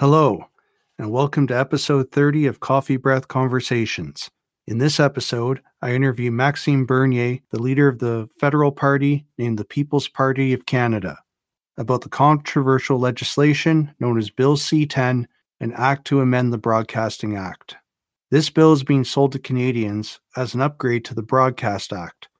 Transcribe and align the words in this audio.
Hello, 0.00 0.46
and 0.98 1.12
welcome 1.12 1.46
to 1.46 1.54
episode 1.54 2.10
30 2.10 2.46
of 2.46 2.60
Coffee 2.60 2.96
Breath 2.96 3.28
Conversations. 3.28 4.30
In 4.66 4.78
this 4.78 4.98
episode, 4.98 5.60
I 5.82 5.92
interview 5.92 6.30
Maxime 6.30 6.86
Bernier, 6.86 7.40
the 7.50 7.60
leader 7.60 7.86
of 7.86 7.98
the 7.98 8.26
federal 8.38 8.72
party 8.72 9.26
named 9.36 9.58
the 9.58 9.64
People's 9.66 10.08
Party 10.08 10.54
of 10.54 10.64
Canada, 10.64 11.18
about 11.76 12.00
the 12.00 12.08
controversial 12.08 12.98
legislation 12.98 13.94
known 14.00 14.16
as 14.16 14.30
Bill 14.30 14.56
C 14.56 14.86
10, 14.86 15.28
an 15.60 15.72
act 15.74 16.06
to 16.06 16.22
amend 16.22 16.50
the 16.50 16.56
Broadcasting 16.56 17.36
Act. 17.36 17.76
This 18.30 18.48
bill 18.48 18.72
is 18.72 18.82
being 18.82 19.04
sold 19.04 19.32
to 19.32 19.38
Canadians 19.38 20.18
as 20.34 20.54
an 20.54 20.62
upgrade 20.62 21.04
to 21.04 21.14
the 21.14 21.22
Broadcast 21.22 21.92
Act. 21.92 22.30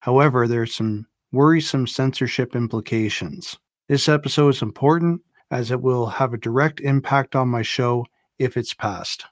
However, 0.00 0.48
there 0.48 0.62
are 0.62 0.66
some 0.66 1.06
worrisome 1.30 1.86
censorship 1.86 2.56
implications. 2.56 3.58
This 3.86 4.08
episode 4.08 4.54
is 4.54 4.62
important 4.62 5.20
as 5.52 5.70
it 5.70 5.82
will 5.82 6.06
have 6.06 6.32
a 6.32 6.38
direct 6.38 6.80
impact 6.80 7.36
on 7.36 7.46
my 7.46 7.60
show 7.60 8.06
if 8.38 8.56
it's 8.56 8.72
passed. 8.72 9.26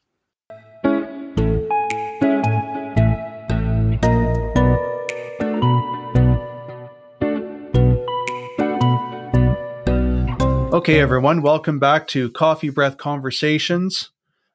Okay, 10.73 11.01
everyone, 11.01 11.41
welcome 11.41 11.79
back 11.79 12.07
to 12.09 12.31
Coffee 12.31 12.69
Breath 12.69 12.99
Conversations. 12.99 14.11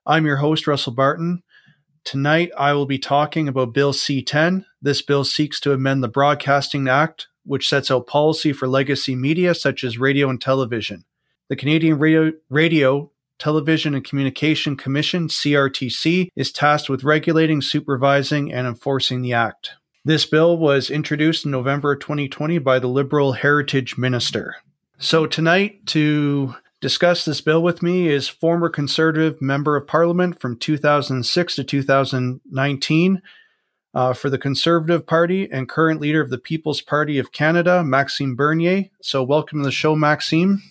I'm 0.06 0.26
your 0.26 0.38
host, 0.38 0.68
Russell 0.68 0.94
Barton. 0.94 1.42
Tonight, 2.04 2.52
I 2.56 2.74
will 2.74 2.86
be 2.86 3.00
talking 3.00 3.48
about 3.48 3.74
Bill 3.74 3.92
C 3.92 4.22
10. 4.22 4.66
This 4.82 5.02
bill 5.02 5.24
seeks 5.24 5.60
to 5.62 5.74
amend 5.74 6.04
the 6.04 6.08
Broadcasting 6.08 6.88
Act, 6.88 7.28
which 7.44 7.68
sets 7.68 7.90
out 7.90 8.06
policy 8.06 8.54
for 8.54 8.68
legacy 8.68 9.16
media 9.16 9.56
such 9.56 9.84
as 9.84 9.98
radio 9.98 10.30
and 10.30 10.40
television. 10.40 11.06
The 11.48 11.56
Canadian 11.56 12.00
Radio, 12.00 12.32
Radio, 12.50 13.12
Television 13.38 13.94
and 13.94 14.04
Communication 14.04 14.76
Commission, 14.76 15.28
CRTC, 15.28 16.30
is 16.36 16.52
tasked 16.52 16.90
with 16.90 17.04
regulating, 17.04 17.62
supervising, 17.62 18.52
and 18.52 18.66
enforcing 18.66 19.22
the 19.22 19.34
Act. 19.34 19.74
This 20.04 20.26
bill 20.26 20.58
was 20.58 20.90
introduced 20.90 21.46
in 21.46 21.52
November 21.52 21.96
2020 21.96 22.58
by 22.58 22.80
the 22.80 22.88
Liberal 22.88 23.34
Heritage 23.34 23.96
Minister. 23.96 24.56
So, 24.98 25.28
tonight, 25.28 25.86
to 25.88 26.56
discuss 26.82 27.26
this 27.26 27.42
bill 27.42 27.62
with 27.62 27.84
me 27.84 28.08
is 28.08 28.28
former 28.28 28.70
Conservative 28.70 29.40
Member 29.40 29.76
of 29.76 29.86
Parliament 29.86 30.40
from 30.40 30.58
2006 30.58 31.56
to 31.56 31.64
2019 31.64 33.22
uh, 33.94 34.14
for 34.14 34.32
the 34.32 34.40
Conservative 34.40 35.06
Party 35.06 35.48
and 35.52 35.70
current 35.70 36.02
leader 36.02 36.22
of 36.22 36.32
the 36.32 36.40
People's 36.40 36.82
Party 36.82 37.20
of 37.20 37.32
Canada, 37.32 37.84
Maxime 37.84 38.36
Bernier. 38.36 38.86
So, 39.04 39.22
welcome 39.22 39.60
to 39.60 39.66
the 39.66 39.72
show, 39.72 39.96
Maxime. 39.96 40.64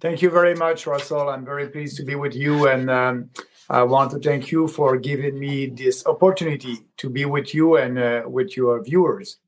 Thank 0.00 0.22
you 0.22 0.30
very 0.30 0.54
much, 0.54 0.86
Russell. 0.86 1.28
I'm 1.28 1.44
very 1.44 1.68
pleased 1.68 1.96
to 1.98 2.04
be 2.04 2.14
with 2.14 2.34
you, 2.34 2.68
and 2.68 2.90
um, 2.90 3.30
I 3.70 3.82
want 3.82 4.10
to 4.10 4.18
thank 4.18 4.50
you 4.50 4.68
for 4.68 4.96
giving 4.96 5.38
me 5.38 5.66
this 5.66 6.06
opportunity 6.06 6.78
to 6.98 7.08
be 7.08 7.24
with 7.24 7.54
you 7.54 7.76
and 7.76 7.98
uh, 7.98 8.22
with 8.26 8.56
your 8.56 8.82
viewers. 8.82 9.38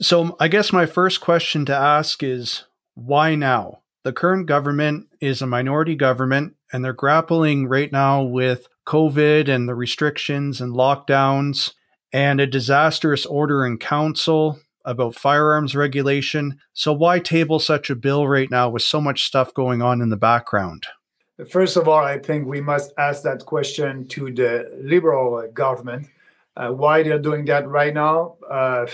So, 0.00 0.36
I 0.38 0.48
guess 0.48 0.72
my 0.72 0.86
first 0.86 1.20
question 1.20 1.64
to 1.66 1.74
ask 1.74 2.22
is 2.22 2.64
why 2.94 3.34
now? 3.34 3.80
The 4.04 4.12
current 4.12 4.46
government 4.46 5.08
is 5.20 5.42
a 5.42 5.46
minority 5.46 5.96
government, 5.96 6.54
and 6.72 6.84
they're 6.84 6.92
grappling 6.92 7.66
right 7.66 7.90
now 7.90 8.22
with 8.22 8.68
COVID 8.86 9.48
and 9.48 9.68
the 9.68 9.74
restrictions 9.74 10.60
and 10.60 10.72
lockdowns 10.72 11.72
and 12.12 12.40
a 12.40 12.46
disastrous 12.46 13.26
order 13.26 13.66
in 13.66 13.78
council 13.78 14.60
about 14.86 15.16
firearms 15.16 15.74
regulation. 15.74 16.58
So, 16.72 16.92
why 16.92 17.18
table 17.18 17.58
such 17.58 17.90
a 17.90 17.96
bill 17.96 18.26
right 18.26 18.50
now 18.50 18.70
with 18.70 18.82
so 18.82 19.00
much 19.00 19.24
stuff 19.24 19.52
going 19.52 19.82
on 19.82 20.00
in 20.00 20.08
the 20.08 20.16
background? 20.16 20.86
First 21.50 21.76
of 21.76 21.86
all, 21.86 22.02
I 22.02 22.18
think 22.18 22.46
we 22.46 22.62
must 22.62 22.94
ask 22.96 23.22
that 23.24 23.44
question 23.44 24.08
to 24.08 24.32
the 24.32 24.80
Liberal 24.80 25.46
government. 25.52 26.06
Uh, 26.56 26.70
why 26.70 27.02
they're 27.02 27.18
doing 27.18 27.44
that 27.44 27.68
right 27.68 27.92
now, 27.92 28.36
uh, 28.50 28.86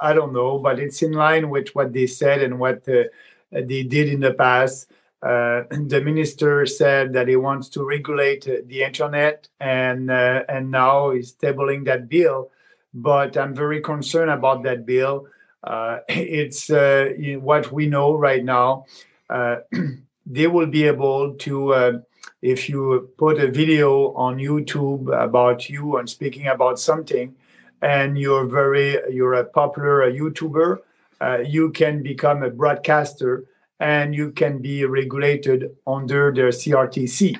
I 0.00 0.12
don't 0.12 0.32
know, 0.32 0.58
but 0.58 0.78
it's 0.78 1.02
in 1.02 1.10
line 1.10 1.50
with 1.50 1.70
what 1.70 1.92
they 1.92 2.06
said 2.06 2.40
and 2.40 2.60
what 2.60 2.88
uh, 2.88 3.04
they 3.50 3.82
did 3.82 4.08
in 4.08 4.20
the 4.20 4.32
past. 4.32 4.92
Uh, 5.20 5.62
the 5.70 6.00
minister 6.04 6.64
said 6.66 7.12
that 7.14 7.26
he 7.26 7.34
wants 7.34 7.68
to 7.70 7.84
regulate 7.84 8.44
the 8.44 8.82
internet, 8.84 9.48
and 9.58 10.10
uh, 10.10 10.44
and 10.48 10.70
now 10.70 11.10
he's 11.10 11.34
tabling 11.34 11.84
that 11.86 12.08
bill 12.08 12.50
but 12.94 13.36
I'm 13.36 13.54
very 13.54 13.80
concerned 13.80 14.30
about 14.30 14.62
that 14.62 14.86
bill. 14.86 15.26
Uh, 15.62 15.98
it's 16.08 16.70
uh, 16.70 17.12
what 17.40 17.72
we 17.72 17.86
know 17.86 18.14
right 18.14 18.44
now. 18.44 18.86
Uh, 19.28 19.56
they 20.26 20.46
will 20.46 20.66
be 20.66 20.84
able 20.84 21.34
to, 21.34 21.74
uh, 21.74 21.92
if 22.40 22.68
you 22.68 23.10
put 23.18 23.38
a 23.38 23.50
video 23.50 24.12
on 24.14 24.38
YouTube 24.38 25.12
about 25.22 25.68
you 25.68 25.96
and 25.96 26.08
speaking 26.08 26.46
about 26.46 26.78
something, 26.78 27.34
and 27.82 28.18
you're 28.18 28.46
very, 28.46 28.98
you're 29.12 29.34
a 29.34 29.44
popular 29.44 30.10
YouTuber, 30.10 30.78
uh, 31.20 31.38
you 31.44 31.70
can 31.70 32.02
become 32.02 32.42
a 32.42 32.50
broadcaster 32.50 33.44
and 33.80 34.14
you 34.14 34.30
can 34.30 34.60
be 34.60 34.84
regulated 34.84 35.76
under 35.86 36.32
the 36.32 36.42
CRTC. 36.42 37.36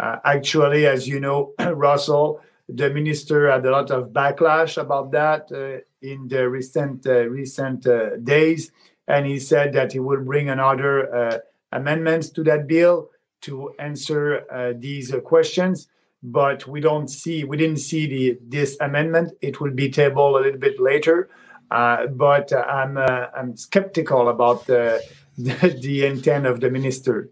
Uh, 0.00 0.16
actually, 0.24 0.86
as 0.86 1.08
you 1.08 1.20
know, 1.20 1.54
Russell, 1.72 2.40
the 2.68 2.90
minister 2.90 3.50
had 3.50 3.64
a 3.64 3.70
lot 3.70 3.90
of 3.90 4.10
backlash 4.10 4.80
about 4.80 5.10
that 5.12 5.50
uh, 5.50 5.80
in 6.06 6.28
the 6.28 6.48
recent 6.48 7.06
uh, 7.06 7.26
recent 7.26 7.86
uh, 7.86 8.16
days, 8.16 8.70
and 9.06 9.26
he 9.26 9.38
said 9.38 9.72
that 9.72 9.92
he 9.92 9.98
will 9.98 10.20
bring 10.20 10.50
another 10.50 11.14
uh, 11.14 11.38
amendments 11.72 12.28
to 12.30 12.44
that 12.44 12.66
bill 12.66 13.10
to 13.40 13.72
answer 13.78 14.44
uh, 14.52 14.72
these 14.78 15.12
uh, 15.12 15.20
questions. 15.20 15.88
But 16.22 16.66
we 16.66 16.80
don't 16.80 17.08
see 17.08 17.44
we 17.44 17.56
didn't 17.56 17.78
see 17.78 18.06
the 18.06 18.38
this 18.46 18.76
amendment. 18.80 19.32
It 19.40 19.60
will 19.60 19.70
be 19.70 19.88
tabled 19.88 20.36
a 20.36 20.40
little 20.40 20.60
bit 20.60 20.80
later. 20.80 21.30
but 21.70 22.52
I'm 22.52 22.98
I'm 22.98 23.56
skeptical 23.56 24.28
about 24.28 24.66
the, 24.66 25.00
the 25.38 25.78
the 25.80 26.04
intent 26.04 26.44
of 26.46 26.60
the 26.60 26.70
minister. 26.70 27.30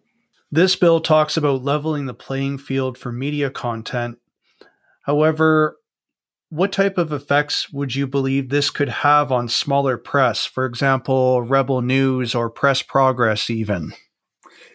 This 0.52 0.76
bill 0.76 1.00
talks 1.00 1.36
about 1.36 1.64
leveling 1.64 2.06
the 2.06 2.14
playing 2.14 2.58
field 2.58 2.96
for 2.96 3.10
media 3.10 3.50
content 3.50 4.18
However, 5.06 5.78
what 6.48 6.72
type 6.72 6.98
of 6.98 7.12
effects 7.12 7.72
would 7.72 7.94
you 7.94 8.08
believe 8.08 8.48
this 8.48 8.70
could 8.70 8.88
have 8.88 9.30
on 9.30 9.48
smaller 9.48 9.96
press, 9.96 10.44
for 10.44 10.66
example, 10.66 11.42
Rebel 11.42 11.80
News 11.80 12.34
or 12.34 12.50
Press 12.50 12.82
Progress, 12.82 13.48
even? 13.48 13.92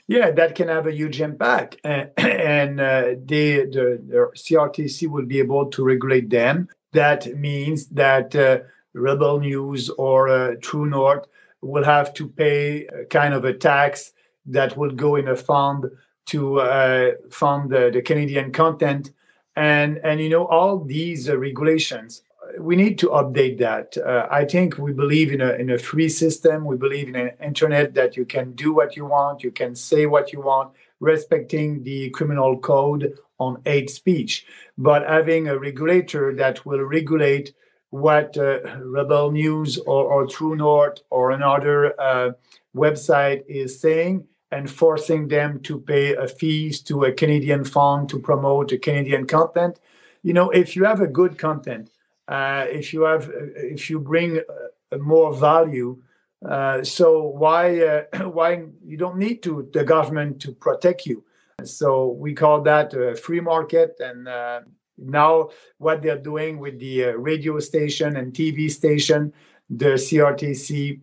Yeah, 0.07 0.31
that 0.31 0.55
can 0.55 0.69
have 0.69 0.87
a 0.87 0.93
huge 0.93 1.19
impact, 1.19 1.77
and, 1.83 2.11
and 2.17 2.79
uh, 2.79 3.01
the, 3.25 3.65
the, 3.65 4.01
the 4.07 4.31
CRTC 4.35 5.09
will 5.09 5.25
be 5.25 5.39
able 5.39 5.69
to 5.69 5.83
regulate 5.83 6.29
them. 6.29 6.69
That 6.93 7.37
means 7.37 7.87
that 7.87 8.33
uh, 8.33 8.59
Rebel 8.93 9.41
News 9.41 9.89
or 9.89 10.29
uh, 10.29 10.55
True 10.61 10.85
North 10.85 11.25
will 11.61 11.83
have 11.83 12.13
to 12.15 12.27
pay 12.27 12.87
kind 13.09 13.33
of 13.33 13.43
a 13.43 13.53
tax 13.53 14.13
that 14.45 14.77
will 14.77 14.91
go 14.91 15.17
in 15.17 15.27
a 15.27 15.35
fund 15.35 15.85
to 16.27 16.59
uh, 16.59 17.11
fund 17.29 17.69
the, 17.69 17.91
the 17.93 18.01
Canadian 18.01 18.51
content 18.51 19.11
and 19.55 19.97
and 20.03 20.19
you 20.21 20.29
know 20.29 20.45
all 20.47 20.79
these 20.79 21.29
uh, 21.29 21.37
regulations 21.37 22.23
we 22.59 22.75
need 22.75 22.99
to 22.99 23.07
update 23.09 23.59
that. 23.59 23.95
Uh, 23.97 24.27
i 24.29 24.43
think 24.43 24.77
we 24.77 24.91
believe 24.91 25.31
in 25.31 25.41
a 25.41 25.51
in 25.53 25.69
a 25.69 25.77
free 25.77 26.09
system. 26.09 26.65
We 26.65 26.75
believe 26.75 27.07
in 27.07 27.15
an 27.15 27.31
internet 27.41 27.93
that 27.93 28.17
you 28.17 28.25
can 28.25 28.53
do 28.53 28.73
what 28.73 28.95
you 28.95 29.05
want 29.05 29.43
you 29.43 29.51
can 29.51 29.75
say 29.75 30.05
what 30.05 30.33
you 30.33 30.41
want 30.41 30.73
respecting 30.99 31.83
the 31.83 32.09
criminal 32.11 32.57
code 32.57 33.17
on 33.39 33.61
hate 33.65 33.89
speech. 33.89 34.45
But 34.77 35.05
having 35.07 35.47
a 35.47 35.57
regulator 35.57 36.33
that 36.35 36.65
will 36.65 36.81
regulate 36.81 37.53
what 37.89 38.37
uh, 38.37 38.59
rebel 38.79 39.31
news 39.31 39.77
or, 39.79 40.05
or 40.05 40.27
true 40.27 40.55
north 40.55 40.99
or 41.09 41.31
another 41.31 41.99
uh, 41.99 42.31
website 42.75 43.43
is 43.47 43.81
saying 43.81 44.25
and 44.51 44.69
forcing 44.69 45.27
them 45.27 45.59
to 45.61 45.79
pay 45.79 46.13
a 46.13 46.27
fees 46.27 46.81
to 46.81 47.05
a 47.05 47.11
Canadian 47.11 47.63
fund 47.63 48.09
to 48.09 48.19
promote 48.19 48.71
a 48.71 48.77
Canadian 48.77 49.25
content. 49.25 49.79
You 50.23 50.33
know, 50.33 50.49
if 50.49 50.75
you 50.75 50.83
have 50.83 50.99
a 50.99 51.07
good 51.07 51.37
content, 51.37 51.89
uh, 52.27 52.65
if 52.69 52.93
you 52.93 53.01
have, 53.03 53.29
if 53.55 53.89
you 53.89 53.99
bring 53.99 54.39
uh, 54.39 54.97
more 54.97 55.33
value, 55.33 56.01
uh, 56.47 56.83
so 56.83 57.23
why 57.23 57.79
uh, 57.79 58.29
why 58.29 58.65
you 58.85 58.97
don't 58.97 59.17
need 59.17 59.41
to 59.43 59.69
the 59.73 59.83
government 59.83 60.41
to 60.41 60.51
protect 60.51 61.05
you? 61.05 61.23
So 61.63 62.07
we 62.07 62.33
call 62.33 62.61
that 62.63 62.93
a 62.93 63.15
free 63.15 63.39
market, 63.39 63.95
and 63.99 64.27
uh, 64.27 64.61
now 64.97 65.49
what 65.77 66.01
they're 66.01 66.17
doing 66.17 66.59
with 66.59 66.79
the 66.79 67.05
uh, 67.05 67.11
radio 67.11 67.59
station 67.59 68.17
and 68.17 68.33
TV 68.33 68.69
station, 68.69 69.33
the 69.69 69.93
CRTC. 69.95 70.99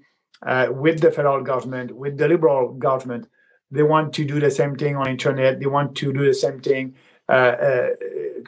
with 0.71 1.01
the 1.01 1.11
federal 1.11 1.43
government, 1.43 1.91
with 1.93 2.17
the 2.17 2.29
liberal 2.29 2.73
government, 2.75 3.29
they 3.71 3.83
want 3.83 4.13
to 4.15 4.25
do 4.25 4.41
the 4.41 4.51
same 4.51 4.77
thing 4.77 4.97
on 4.97 5.09
internet. 5.09 5.61
They 5.61 5.67
want 5.67 5.95
to 5.97 6.13
do 6.13 6.25
the 6.25 6.35
same 6.35 6.61
thing 6.61 6.95
uh, 7.29 7.33
uh, 7.33 7.89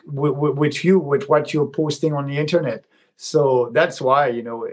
with, 0.06 0.56
with, 0.56 0.84
you, 0.84 0.98
with 0.98 1.28
what 1.28 1.52
you're 1.52 1.66
posting 1.66 2.12
on 2.12 2.26
the 2.26 2.38
internet. 2.38 2.84
So 3.16 3.70
that's 3.74 4.00
why 4.00 4.28
you 4.28 4.42
know 4.42 4.66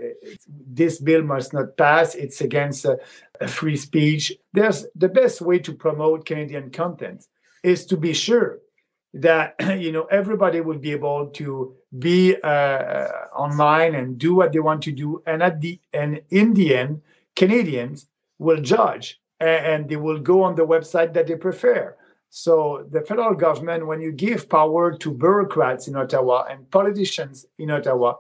this 0.48 1.00
bill 1.00 1.22
must 1.22 1.54
not 1.54 1.76
pass. 1.76 2.16
It's 2.16 2.40
against 2.40 2.86
uh, 2.86 2.96
free 3.46 3.76
speech. 3.76 4.32
There's 4.54 4.86
the 4.96 5.10
best 5.10 5.42
way 5.42 5.60
to 5.60 5.74
promote 5.74 6.26
Canadian 6.26 6.72
content 6.72 7.28
is 7.62 7.86
to 7.88 7.98
be 7.98 8.14
sure 8.14 8.60
that 9.14 9.56
you 9.78 9.92
know 9.92 10.06
everybody 10.06 10.62
will 10.62 10.78
be 10.78 10.92
able 10.92 11.28
to 11.28 11.76
be 12.00 12.36
uh, 12.42 13.08
online 13.36 13.96
and 13.96 14.18
do 14.18 14.36
what 14.36 14.52
they 14.54 14.60
want 14.60 14.82
to 14.84 14.92
do 14.92 15.22
and 15.26 15.42
at 15.44 15.60
the 15.62 15.80
and 15.94 16.22
in 16.30 16.54
the 16.54 16.76
end 16.76 17.02
canadians 17.36 18.08
will 18.40 18.62
judge 18.62 19.20
and, 19.40 19.88
they 19.90 19.96
will 19.96 20.20
go 20.20 20.44
on 20.44 20.56
the 20.56 20.66
website 20.66 21.14
that 21.14 21.28
they 21.28 21.36
prefer 21.36 21.96
so 22.30 22.86
the 22.92 23.02
federal 23.02 23.34
government 23.34 23.88
when 23.88 24.02
you 24.02 24.12
give 24.12 24.50
power 24.50 24.98
to 24.98 25.14
bureaucrats 25.14 25.88
in 25.88 25.96
ottawa 25.96 26.46
and 26.50 26.70
politicians 26.72 27.46
in 27.58 27.72
ottawa 27.72 28.14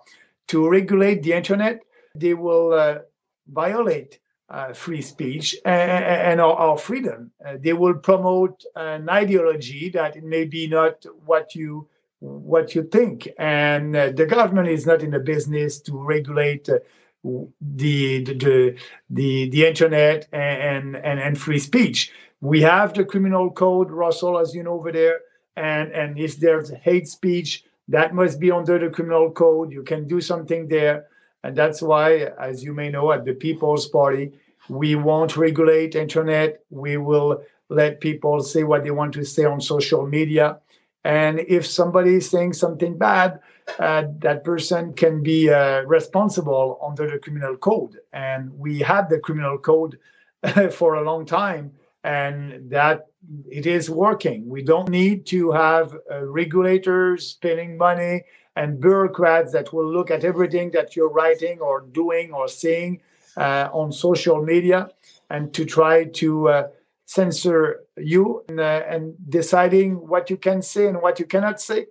to 0.47 0.69
regulate 0.69 1.23
the 1.23 1.33
internet 1.33 1.81
they 2.15 2.33
will 2.33 2.73
uh, 2.73 2.99
violate 3.47 4.19
uh, 4.49 4.73
free 4.73 5.01
speech 5.01 5.55
and, 5.65 6.03
and 6.05 6.41
our, 6.41 6.53
our, 6.53 6.77
freedom. 6.77 7.31
Uh, 7.45 7.57
they 7.59 7.73
will 7.73 7.95
promote 7.95 8.63
an 8.75 9.09
ideology 9.09 9.89
that 9.89 10.21
may 10.23 10.45
be 10.45 10.67
not 10.67 11.05
what 11.25 11.53
you 11.55 11.87
what 12.19 12.73
you 12.73 12.81
think, 12.81 13.27
and 13.37 13.95
uh, 13.95 14.09
the 14.09 14.25
government 14.25 14.67
is 14.67 14.87
not 14.87 15.03
in 15.03 15.11
the 15.11 15.19
business 15.19 15.79
to 15.79 15.95
regulate 15.95 16.67
uh, 16.67 16.79
the, 17.23 18.23
the 18.23 18.77
the 19.09 19.49
the 19.49 19.65
internet 19.65 20.27
and, 20.31 20.95
and 20.95 21.19
and 21.19 21.37
free 21.37 21.59
speech. 21.59 22.11
We 22.39 22.61
have 22.61 22.93
the 22.93 23.05
criminal 23.05 23.49
code, 23.51 23.89
Russell, 23.89 24.37
as 24.37 24.53
you 24.53 24.63
know 24.63 24.73
over 24.73 24.91
there, 24.91 25.19
and 25.55 25.91
and 25.91 26.17
if 26.19 26.39
there's 26.39 26.69
hate 26.69 27.07
speech, 27.07 27.63
that 27.87 28.13
must 28.13 28.39
be 28.39 28.51
under 28.51 28.77
the 28.79 28.89
criminal 28.89 29.31
code. 29.31 29.71
You 29.71 29.83
can 29.83 30.07
do 30.07 30.21
something 30.21 30.67
there 30.67 31.07
and 31.43 31.55
that's 31.55 31.81
why, 31.81 32.31
as 32.39 32.63
you 32.63 32.73
may 32.73 32.89
know, 32.89 33.11
at 33.11 33.25
the 33.25 33.33
People's 33.33 33.87
Party, 33.87 34.33
we 34.69 34.95
won't 34.95 35.37
regulate 35.37 35.95
internet. 35.95 36.59
We 36.69 36.97
will 36.97 37.41
let 37.69 38.01
people 38.01 38.41
say 38.41 38.63
what 38.63 38.83
they 38.83 38.91
want 38.91 39.13
to 39.13 39.23
say 39.23 39.45
on 39.45 39.61
social 39.61 40.05
media. 40.05 40.59
And 41.07 41.39
if 41.47 41.65
somebody 41.65 42.15
is 42.15 42.29
saying 42.29 42.51
something 42.51 42.97
bad, 42.97 43.39
uh, 43.79 44.03
that 44.19 44.43
person 44.43 44.91
can 44.91 45.23
be 45.23 45.49
uh, 45.49 45.83
responsible 45.83 46.77
under 46.85 47.09
the 47.09 47.17
criminal 47.17 47.55
code. 47.55 47.97
And 48.11 48.51
we 48.59 48.79
had 48.79 49.09
the 49.09 49.19
criminal 49.19 49.57
code 49.57 49.99
for 50.73 50.95
a 50.95 51.03
long 51.03 51.25
time, 51.25 51.71
and 52.03 52.69
that 52.69 53.05
it 53.49 53.65
is 53.65 53.89
working. 53.89 54.49
We 54.49 54.63
don't 54.63 54.89
need 54.89 55.25
to 55.27 55.51
have 55.51 55.95
uh, 56.11 56.25
regulators 56.25 57.27
spending 57.27 57.77
money 57.77 58.23
and 58.57 58.81
bureaucrats 58.81 59.53
that 59.53 59.71
will 59.71 59.89
look 59.89 60.11
at 60.11 60.25
everything 60.25 60.71
that 60.71 60.97
you're 60.97 61.15
writing 61.19 61.61
or 61.61 61.85
doing 61.93 62.33
or 62.33 62.49
saying 62.49 62.99
uh, 63.37 63.69
on 63.71 63.93
social 63.93 64.43
media 64.43 64.89
and 65.29 65.53
to 65.53 65.63
try 65.63 66.03
to 66.03 66.49
uh, 66.49 66.67
censor 67.05 67.86
you 67.97 68.43
and, 68.49 68.59
uh, 68.59 68.83
and, 68.87 69.15
deciding 69.29 70.07
what 70.07 70.29
you 70.29 70.37
can 70.37 70.61
say 70.61 70.87
and 70.87 71.01
what 71.01 71.19
you 71.19 71.25
cannot 71.25 71.59
say. 71.61 71.87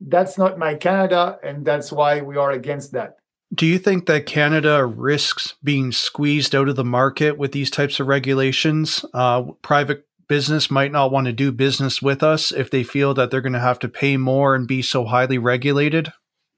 That's 0.00 0.38
not 0.38 0.58
my 0.58 0.74
Canada, 0.74 1.38
and 1.42 1.64
that's 1.64 1.92
why 1.92 2.22
we 2.22 2.36
are 2.36 2.50
against 2.50 2.92
that. 2.92 3.16
Do 3.52 3.66
you 3.66 3.78
think 3.78 4.06
that 4.06 4.26
Canada 4.26 4.86
risks 4.86 5.54
being 5.62 5.92
squeezed 5.92 6.54
out 6.54 6.68
of 6.68 6.76
the 6.76 6.84
market 6.84 7.36
with 7.36 7.52
these 7.52 7.70
types 7.70 8.00
of 8.00 8.06
regulations? 8.06 9.04
Uh, 9.12 9.42
private 9.60 10.06
business 10.30 10.70
might 10.70 10.92
not 10.92 11.10
want 11.10 11.26
to 11.26 11.32
do 11.32 11.50
business 11.50 12.00
with 12.00 12.22
us 12.22 12.52
if 12.52 12.70
they 12.70 12.84
feel 12.84 13.12
that 13.14 13.30
they're 13.30 13.40
going 13.40 13.52
to 13.52 13.58
have 13.58 13.80
to 13.80 13.88
pay 13.88 14.16
more 14.16 14.54
and 14.54 14.68
be 14.68 14.80
so 14.80 15.04
highly 15.04 15.38
regulated? 15.38 16.12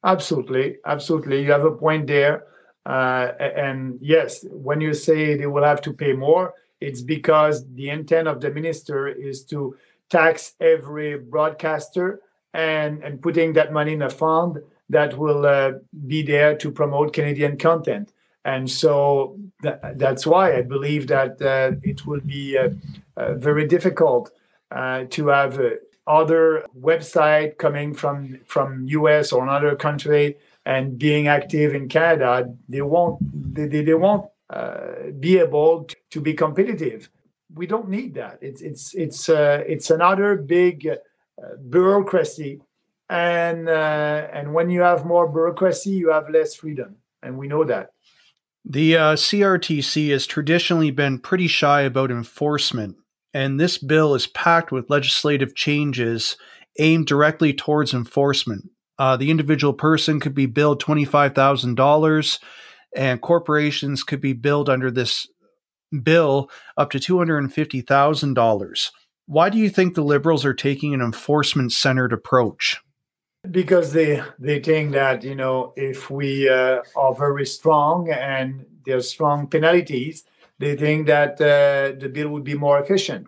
Absolutely. 0.05 0.77
Absolutely. 0.85 1.43
You 1.43 1.53
have 1.53 1.65
a 1.65 1.71
point 1.71 2.07
there. 2.07 2.45
Uh, 2.85 3.33
and 3.39 3.99
yes, 4.03 4.45
when 4.51 4.83
you 4.83 4.93
say 4.93 5.37
they 5.39 5.47
will 5.47 5.65
have 5.65 5.81
to 5.81 5.93
pay 5.95 6.13
more, 6.13 6.53
it's 6.83 7.03
because 7.03 7.67
the 7.75 7.91
intent 7.91 8.29
of 8.29 8.41
the 8.41 8.51
minister 8.51 9.09
is 9.09 9.45
to 9.45 9.77
tax 10.11 10.55
every 10.61 11.19
broadcaster 11.19 12.21
and, 12.53 13.03
and 13.03 13.23
putting 13.23 13.53
that 13.55 13.73
money 13.73 13.93
in 13.93 14.03
a 14.03 14.11
fund 14.11 14.59
that 14.91 15.17
will 15.17 15.47
uh, 15.47 15.73
be 16.07 16.23
there 16.23 16.55
to 16.57 16.71
promote 16.71 17.13
Canadian 17.13 17.57
content. 17.57 18.13
And 18.45 18.71
so 18.71 19.39
th- 19.63 19.77
that's 19.95 20.27
why 20.27 20.57
I 20.59 20.63
believe 20.63 21.07
that 21.07 21.41
uh, 21.41 21.73
it 21.83 22.05
will 22.07 22.21
be 22.21 22.59
uh, 22.59 22.71
uh, 23.17 23.35
very 23.35 23.67
difficult 23.67 24.33
uh, 24.71 25.05
to 25.11 25.29
have 25.29 25.59
uh, 25.61 25.71
other 26.07 26.67
website 26.79 27.59
coming 27.59 27.95
from 27.95 28.41
from 28.47 28.85
US 28.89 29.33
or 29.33 29.45
another 29.45 29.77
country 29.77 30.37
and 30.67 30.99
being 30.99 31.29
active 31.29 31.75
in 31.75 31.89
Canada. 31.89 32.53
They 32.69 32.83
won't 32.83 33.19
they, 33.55 33.67
they, 33.67 33.85
they 33.85 33.95
won't 33.95 34.32
uh, 34.51 35.11
be 35.19 35.39
able 35.39 35.85
to, 35.85 35.97
to, 36.11 36.21
be 36.21 36.35
competitive. 36.35 37.09
We 37.55 37.67
don't 37.67 37.89
need 37.89 38.15
that. 38.15 38.39
It's 38.43 38.61
it's 38.61 38.95
it's 38.95 39.29
it's 39.29 39.91
another 39.91 40.37
big 40.37 40.89
bureaucracy 41.69 42.61
and 43.13 43.69
uh, 43.69 44.27
and 44.33 44.55
when 44.55 44.71
you 44.71 44.81
have 44.81 45.05
more 45.05 45.29
bureaucracy, 45.29 45.91
you 45.91 46.11
have 46.11 46.31
less 46.31 46.55
freedom, 46.55 46.97
and 47.23 47.37
we 47.37 47.47
know 47.47 47.63
that. 47.65 47.91
The 48.65 48.97
uh, 48.97 49.17
CRTC 49.17 50.11
has 50.13 50.27
traditionally 50.27 50.91
been 50.91 51.19
pretty 51.19 51.47
shy 51.47 51.83
about 51.83 52.11
enforcement, 52.11 52.97
and 53.35 53.61
this 53.61 53.77
bill 53.77 54.15
is 54.15 54.27
packed 54.29 54.73
with 54.73 54.89
legislative 54.89 55.55
changes 55.55 56.39
aimed 56.79 57.07
directly 57.07 57.53
towards 57.53 57.93
enforcement. 57.93 58.71
Uh, 58.99 59.19
the 59.19 59.31
individual 59.31 59.75
person 59.75 60.19
could 60.19 60.35
be 60.35 60.47
billed 60.47 60.83
$25,000, 60.83 62.39
and 62.97 63.21
corporations 63.21 64.03
could 64.03 64.21
be 64.21 64.33
billed 64.33 64.69
under 64.69 64.91
this 64.91 65.27
bill 66.03 66.51
up 66.77 66.91
to 66.91 66.99
$250,000. 66.99 68.91
Why 69.27 69.49
do 69.51 69.59
you 69.59 69.71
think 69.71 69.95
the 69.95 70.03
Liberals 70.03 70.45
are 70.45 70.55
taking 70.55 70.95
an 70.95 71.01
enforcement 71.01 71.73
centered 71.73 72.13
approach? 72.13 72.81
because 73.51 73.93
they 73.93 74.23
they 74.39 74.61
think 74.61 74.93
that 74.93 75.25
you 75.25 75.35
know 75.35 75.73
if 75.77 76.11
we 76.11 76.49
uh, 76.49 76.81
are 76.95 77.15
very 77.15 77.45
strong 77.45 78.09
and 78.09 78.65
there's 78.87 79.11
strong 79.11 79.49
penalties 79.49 80.25
they 80.59 80.77
think 80.77 81.09
that 81.09 81.41
uh, 81.41 81.99
the 81.99 82.09
bill 82.09 82.29
would 82.29 82.45
be 82.45 82.55
more 82.55 82.79
efficient 82.79 83.27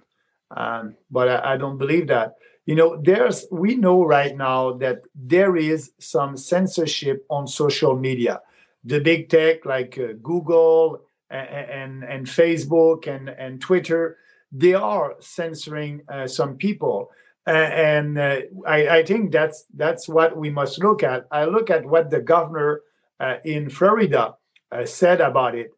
um, 0.56 0.94
but 1.10 1.28
I, 1.28 1.54
I, 1.54 1.56
don't 1.56 1.78
believe 1.78 2.06
that 2.06 2.36
you 2.64 2.76
know 2.76 3.00
there's 3.02 3.46
we 3.50 3.74
know 3.74 4.04
right 4.04 4.36
now 4.36 4.74
that 4.74 5.02
there 5.16 5.56
is 5.56 5.90
some 5.98 6.36
censorship 6.36 7.26
on 7.28 7.48
social 7.48 7.96
media 7.96 8.40
the 8.84 9.00
big 9.00 9.28
tech 9.28 9.64
like 9.64 9.98
uh, 9.98 10.12
google 10.22 11.00
and, 11.30 11.48
and, 11.48 12.04
and 12.04 12.26
facebook 12.26 13.06
and 13.06 13.28
and 13.28 13.60
twitter 13.60 14.18
they 14.52 14.74
are 14.74 15.16
censoring 15.20 16.02
uh, 16.08 16.26
some 16.26 16.56
people 16.56 17.10
and 17.46 18.18
uh, 18.18 18.40
I, 18.66 18.88
I, 18.88 19.04
think 19.04 19.30
that's 19.30 19.64
that's 19.74 20.08
what 20.08 20.36
we 20.36 20.48
must 20.48 20.82
look 20.82 21.02
at. 21.02 21.26
I 21.30 21.44
look 21.44 21.68
at 21.68 21.84
what 21.84 22.10
the 22.10 22.20
governor 22.20 22.80
uh, 23.20 23.36
in 23.44 23.68
Florida 23.68 24.34
uh, 24.72 24.86
said 24.86 25.20
about 25.20 25.54
it. 25.54 25.70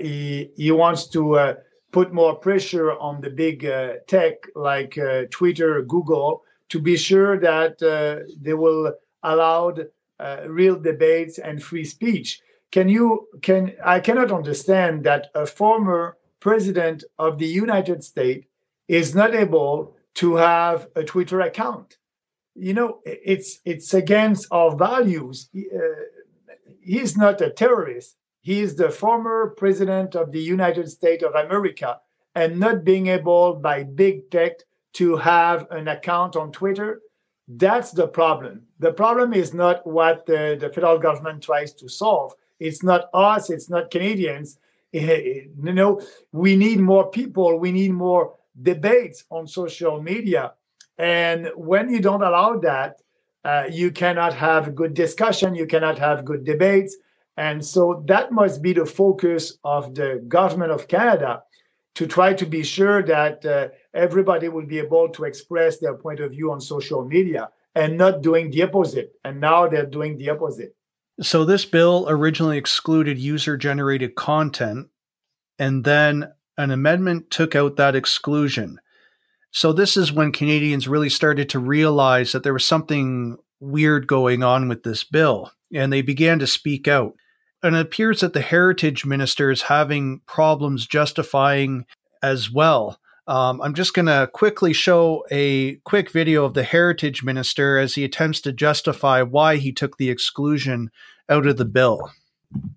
He 0.00 0.50
he 0.56 0.70
wants 0.70 1.08
to 1.08 1.56
put 1.90 2.12
more 2.12 2.36
pressure 2.36 2.92
on 2.92 3.20
the 3.20 3.30
big 3.30 3.68
tech 4.06 4.34
like 4.54 4.98
Twitter, 5.30 5.82
Google, 5.82 6.42
to 6.68 6.80
be 6.80 6.96
sure 6.96 7.40
that 7.40 7.78
they 8.40 8.54
will 8.54 8.94
allow 10.20 10.44
real 10.46 10.76
debates 10.76 11.38
and 11.38 11.62
free 11.62 11.84
speech. 11.84 12.40
Can 12.70 12.88
you 12.88 13.28
can 13.42 13.74
I 13.84 14.00
cannot 14.00 14.30
understand 14.30 15.04
that 15.04 15.28
a 15.34 15.46
former 15.46 16.16
president 16.40 17.04
of 17.18 17.38
the 17.38 17.46
United 17.46 18.04
States 18.04 18.46
is 18.88 19.14
not 19.14 19.34
able 19.34 19.96
to 20.14 20.36
have 20.36 20.88
a 20.96 21.04
Twitter 21.04 21.40
account. 21.40 21.98
You 22.54 22.74
know, 22.74 23.00
it's 23.04 23.60
it's 23.64 23.94
against 23.94 24.48
our 24.50 24.76
values. 24.76 25.48
Uh, 25.54 25.78
he's 26.82 27.16
not 27.16 27.40
a 27.40 27.50
terrorist. 27.50 28.16
He 28.42 28.60
is 28.60 28.76
the 28.76 28.90
former 28.90 29.54
president 29.56 30.16
of 30.16 30.32
the 30.32 30.40
United 30.40 30.90
States 30.90 31.22
of 31.22 31.34
America, 31.34 32.00
and 32.34 32.58
not 32.58 32.84
being 32.84 33.06
able 33.06 33.54
by 33.54 33.84
big 33.84 34.30
tech 34.30 34.52
to 34.94 35.16
have 35.16 35.66
an 35.70 35.88
account 35.88 36.36
on 36.36 36.50
Twitter. 36.50 37.00
That's 37.52 37.90
the 37.90 38.06
problem. 38.06 38.62
The 38.78 38.92
problem 38.92 39.32
is 39.32 39.52
not 39.52 39.84
what 39.84 40.24
the, 40.24 40.56
the 40.60 40.70
federal 40.70 40.98
government 40.98 41.42
tries 41.42 41.72
to 41.74 41.88
solve. 41.88 42.32
It's 42.60 42.84
not 42.84 43.08
us. 43.12 43.50
It's 43.50 43.68
not 43.68 43.90
Canadians. 43.90 44.58
You 44.92 45.50
know, 45.56 46.00
we 46.30 46.54
need 46.54 46.78
more 46.78 47.10
people. 47.10 47.58
We 47.58 47.72
need 47.72 47.92
more 47.92 48.34
debates 48.62 49.24
on 49.30 49.48
social 49.48 50.00
media. 50.00 50.52
And 50.96 51.50
when 51.56 51.90
you 51.90 52.00
don't 52.00 52.22
allow 52.22 52.58
that, 52.58 53.00
uh, 53.44 53.64
you 53.70 53.90
cannot 53.90 54.34
have 54.34 54.74
good 54.74 54.94
discussion, 54.94 55.54
you 55.54 55.66
cannot 55.66 55.98
have 55.98 56.24
good 56.24 56.44
debates. 56.44 56.96
And 57.36 57.64
so 57.64 58.04
that 58.06 58.30
must 58.30 58.62
be 58.62 58.74
the 58.74 58.86
focus 58.86 59.58
of 59.64 59.94
the 59.94 60.22
government 60.28 60.70
of 60.70 60.86
Canada 60.86 61.42
to 61.94 62.06
try 62.06 62.32
to 62.34 62.46
be 62.46 62.62
sure 62.62 63.02
that 63.02 63.44
uh, 63.44 63.68
everybody 63.94 64.48
will 64.48 64.66
be 64.66 64.78
able 64.78 65.08
to 65.10 65.24
express 65.24 65.78
their 65.78 65.94
point 65.94 66.20
of 66.20 66.30
view 66.30 66.52
on 66.52 66.60
social 66.60 67.04
media 67.04 67.50
and 67.74 67.96
not 67.96 68.22
doing 68.22 68.50
the 68.50 68.62
opposite. 68.62 69.12
And 69.24 69.40
now 69.40 69.68
they're 69.68 69.86
doing 69.86 70.16
the 70.18 70.30
opposite. 70.30 70.76
So 71.20 71.44
this 71.44 71.64
bill 71.64 72.06
originally 72.08 72.56
excluded 72.56 73.18
user 73.18 73.56
generated 73.56 74.14
content, 74.14 74.88
and 75.58 75.84
then 75.84 76.32
an 76.56 76.70
amendment 76.70 77.30
took 77.30 77.54
out 77.54 77.76
that 77.76 77.94
exclusion. 77.94 78.80
So 79.50 79.72
this 79.72 79.96
is 79.96 80.12
when 80.12 80.32
Canadians 80.32 80.88
really 80.88 81.10
started 81.10 81.50
to 81.50 81.58
realize 81.58 82.32
that 82.32 82.42
there 82.42 82.52
was 82.52 82.64
something 82.64 83.36
weird 83.58 84.06
going 84.06 84.42
on 84.42 84.68
with 84.68 84.82
this 84.82 85.04
bill, 85.04 85.52
and 85.74 85.92
they 85.92 86.02
began 86.02 86.38
to 86.38 86.46
speak 86.46 86.88
out. 86.88 87.14
And 87.62 87.76
it 87.76 87.80
appears 87.80 88.20
that 88.20 88.32
the 88.32 88.40
heritage 88.40 89.04
minister 89.04 89.50
is 89.50 89.62
having 89.62 90.20
problems 90.26 90.86
justifying 90.86 91.84
as 92.22 92.50
well. 92.50 92.98
Um, 93.26 93.60
I'm 93.60 93.74
just 93.74 93.94
going 93.94 94.06
to 94.06 94.28
quickly 94.32 94.72
show 94.72 95.24
a 95.30 95.76
quick 95.84 96.10
video 96.10 96.44
of 96.44 96.54
the 96.54 96.62
heritage 96.62 97.22
minister 97.22 97.78
as 97.78 97.94
he 97.94 98.02
attempts 98.02 98.40
to 98.42 98.52
justify 98.52 99.22
why 99.22 99.56
he 99.56 99.72
took 99.72 99.98
the 99.98 100.10
exclusion 100.10 100.90
out 101.28 101.46
of 101.46 101.56
the 101.56 101.64
bill. 101.64 102.10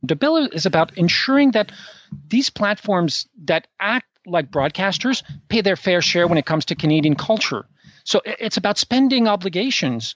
The 0.04 0.16
bill 0.16 0.38
is 0.38 0.66
about 0.66 0.96
ensuring 0.98 1.52
that 1.52 1.72
these 2.28 2.50
platforms 2.50 3.28
that 3.46 3.68
act 3.80 4.06
like 4.26 4.52
broadcasters 4.52 5.24
pay 5.50 5.62
their 5.62 5.76
fair 5.76 6.02
share 6.02 6.28
when 6.28 6.38
it 6.38 6.46
comes 6.46 6.66
to 6.66 6.76
Canadian 6.76 7.16
culture. 7.16 7.66
So 8.04 8.22
it's 8.26 8.58
about 8.58 8.78
spending 8.78 9.28
obligations 9.28 10.16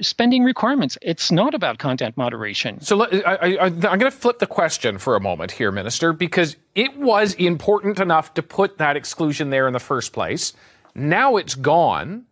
spending 0.00 0.44
requirements. 0.44 0.98
It's 1.02 1.30
not 1.30 1.54
about 1.54 1.78
content 1.78 2.16
moderation. 2.16 2.80
So 2.80 3.02
I, 3.02 3.66
am 3.66 3.80
going 3.80 4.00
to 4.00 4.10
flip 4.10 4.38
the 4.38 4.46
question 4.46 4.98
for 4.98 5.16
a 5.16 5.20
moment 5.20 5.52
here, 5.52 5.70
Minister, 5.70 6.12
because 6.12 6.56
it 6.74 6.96
was 6.96 7.34
important 7.34 8.00
enough 8.00 8.34
to 8.34 8.42
put 8.42 8.78
that 8.78 8.96
exclusion 8.96 9.50
there 9.50 9.66
in 9.66 9.72
the 9.72 9.80
first 9.80 10.12
place. 10.12 10.52
Now 10.94 11.36
it's 11.36 11.54
gone. 11.54 12.24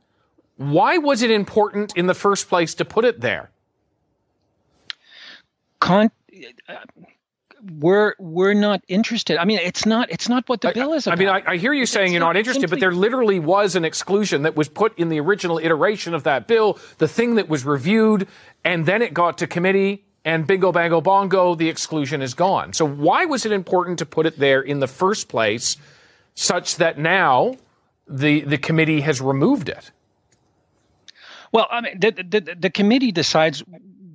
Why 0.57 0.99
was 0.99 1.23
it 1.23 1.31
important 1.31 1.97
in 1.97 2.07
the 2.07 2.15
first 2.15 2.49
place 2.49 2.75
to 2.75 2.85
put 2.85 3.05
it 3.05 3.21
there? 3.21 3.51
Con- 5.81 6.11
we're 7.71 8.15
we're 8.19 8.55
not 8.55 8.83
interested. 8.89 9.39
I 9.39 9.45
mean, 9.45 9.59
it's 9.59 9.87
not 9.87 10.11
it's 10.11 10.29
not 10.29 10.49
what 10.49 10.61
the 10.61 10.73
bill 10.73 10.93
is 10.93 11.07
about. 11.07 11.17
I 11.17 11.19
mean, 11.19 11.29
I, 11.29 11.43
I 11.53 11.57
hear 11.57 11.73
you 11.73 11.87
saying 11.87 12.07
it's 12.07 12.13
you're 12.13 12.21
not, 12.21 12.29
not 12.29 12.37
interested, 12.37 12.63
simply, 12.63 12.77
but 12.77 12.81
there 12.81 12.93
literally 12.93 13.41
was 13.41 13.77
an 13.77 13.85
exclusion 13.85 14.43
that 14.43 14.57
was 14.57 14.69
put 14.69 14.99
in 14.99 15.09
the 15.09 15.21
original 15.21 15.59
iteration 15.59 16.15
of 16.15 16.25
that 16.25 16.47
bill, 16.47 16.79
the 16.99 17.09
thing 17.09 17.37
that 17.37 17.49
was 17.49 17.65
reviewed, 17.65 18.29
and 18.65 18.87
then 18.87 19.03
it 19.03 19.15
got 19.15 19.39
to 19.39 19.47
committee, 19.47 20.05
and 20.25 20.47
bingo, 20.47 20.73
bango, 20.73 21.01
bongo, 21.01 21.55
the 21.55 21.69
exclusion 21.69 22.23
is 22.23 22.35
gone. 22.35 22.73
So 22.73 22.87
why 22.87 23.25
was 23.25 23.47
it 23.47 23.53
important 23.53 23.99
to 24.01 24.07
put 24.07 24.27
it 24.27 24.39
there 24.39 24.61
in 24.61 24.81
the 24.81 24.89
first 24.89 25.29
place, 25.29 25.77
such 26.35 26.77
that 26.77 26.99
now 26.99 27.57
the 28.09 28.41
the 28.41 28.59
committee 28.59 29.01
has 29.01 29.21
removed 29.21 29.69
it? 29.69 29.91
Well, 31.53 31.69
I 31.71 31.81
mean, 31.81 31.99
the, 31.99 32.11
the, 32.11 32.57
the 32.59 32.71
committee 32.71 33.13
decides 33.13 33.63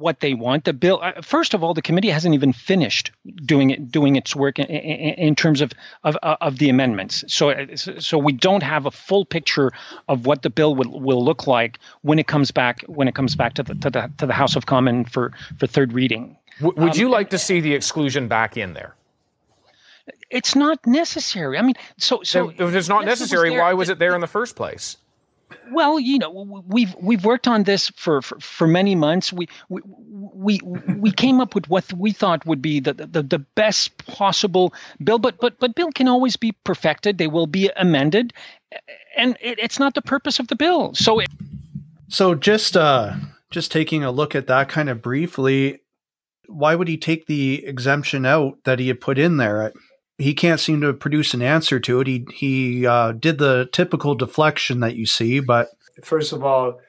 what 0.01 0.19
they 0.19 0.33
want. 0.33 0.65
The 0.65 0.73
bill, 0.73 0.99
uh, 1.01 1.21
first 1.21 1.53
of 1.53 1.63
all, 1.63 1.73
the 1.73 1.81
committee 1.81 2.09
hasn't 2.09 2.33
even 2.33 2.51
finished 2.51 3.11
doing 3.45 3.69
it, 3.69 3.91
doing 3.91 4.15
its 4.15 4.35
work 4.35 4.59
in, 4.59 4.65
in, 4.65 5.13
in 5.27 5.35
terms 5.35 5.61
of, 5.61 5.71
of 6.03 6.17
uh, 6.23 6.35
of 6.41 6.57
the 6.57 6.69
amendments. 6.69 7.23
So 7.27 7.51
uh, 7.51 7.75
so 7.75 8.17
we 8.17 8.33
don't 8.33 8.63
have 8.63 8.85
a 8.85 8.91
full 8.91 9.25
picture 9.25 9.71
of 10.07 10.25
what 10.25 10.41
the 10.41 10.49
bill 10.49 10.75
will, 10.75 10.99
will 10.99 11.23
look 11.23 11.47
like 11.47 11.79
when 12.01 12.19
it 12.19 12.27
comes 12.27 12.51
back 12.51 12.81
when 12.87 13.07
it 13.07 13.15
comes 13.15 13.35
back 13.35 13.53
to 13.55 13.63
the 13.63 13.75
to 13.75 13.89
the, 13.89 14.11
to 14.17 14.25
the 14.25 14.33
House 14.33 14.55
of 14.55 14.65
Commons 14.65 15.09
for 15.09 15.31
for 15.57 15.67
third 15.67 15.93
reading. 15.93 16.37
W- 16.59 16.81
would 16.81 16.93
um, 16.93 16.99
you 16.99 17.09
like 17.09 17.29
to 17.29 17.37
see 17.37 17.61
the 17.61 17.73
exclusion 17.73 18.27
back 18.27 18.57
in 18.57 18.73
there? 18.73 18.95
It's 20.29 20.55
not 20.55 20.85
necessary. 20.87 21.57
I 21.57 21.61
mean, 21.61 21.75
so 21.97 22.21
so 22.23 22.49
if 22.49 22.73
it's 22.73 22.89
not 22.89 23.05
necessary, 23.05 23.51
there, 23.51 23.61
why 23.61 23.73
was 23.73 23.89
it 23.89 23.99
there 23.99 24.15
in 24.15 24.21
the 24.21 24.27
first 24.27 24.55
place? 24.55 24.97
Well, 25.71 25.99
you 25.99 26.19
know, 26.19 26.63
we've 26.67 26.93
we've 27.01 27.23
worked 27.23 27.47
on 27.47 27.63
this 27.63 27.89
for, 27.95 28.21
for, 28.21 28.39
for, 28.39 28.67
many 28.67 28.95
months. 28.95 29.31
We, 29.31 29.47
we 29.69 29.81
we 29.85 30.59
we 30.97 31.11
came 31.11 31.39
up 31.39 31.55
with 31.55 31.69
what 31.69 31.91
we 31.93 32.11
thought 32.11 32.45
would 32.45 32.61
be 32.61 32.79
the, 32.79 32.93
the, 32.93 33.23
the 33.23 33.39
best 33.39 33.97
possible 34.05 34.73
bill, 35.03 35.19
but 35.19 35.39
but 35.39 35.59
but 35.59 35.75
bill 35.75 35.91
can 35.91 36.07
always 36.07 36.35
be 36.35 36.51
perfected. 36.63 37.17
They 37.17 37.27
will 37.27 37.47
be 37.47 37.69
amended, 37.75 38.33
and 39.17 39.37
it, 39.41 39.59
it's 39.59 39.79
not 39.79 39.93
the 39.95 40.01
purpose 40.01 40.39
of 40.39 40.47
the 40.47 40.55
bill. 40.55 40.93
So, 40.93 41.19
it, 41.19 41.29
so 42.09 42.35
just 42.35 42.75
uh, 42.75 43.13
just 43.49 43.71
taking 43.71 44.03
a 44.03 44.11
look 44.11 44.35
at 44.35 44.47
that 44.47 44.69
kind 44.69 44.89
of 44.89 45.01
briefly, 45.01 45.81
why 46.47 46.75
would 46.75 46.87
he 46.87 46.97
take 46.97 47.27
the 47.27 47.65
exemption 47.65 48.25
out 48.25 48.57
that 48.65 48.79
he 48.79 48.87
had 48.87 49.01
put 49.01 49.17
in 49.17 49.37
there? 49.37 49.73
He 50.21 50.33
can't 50.33 50.59
seem 50.59 50.81
to 50.81 50.93
produce 50.93 51.33
an 51.33 51.41
answer 51.41 51.79
to 51.79 51.99
it. 52.01 52.07
He 52.07 52.25
he 52.33 52.85
uh, 52.85 53.13
did 53.13 53.37
the 53.37 53.69
typical 53.71 54.15
deflection 54.15 54.79
that 54.81 54.95
you 54.95 55.05
see, 55.05 55.39
but 55.39 55.71
first 56.03 56.31
of 56.31 56.43
all, 56.43 56.79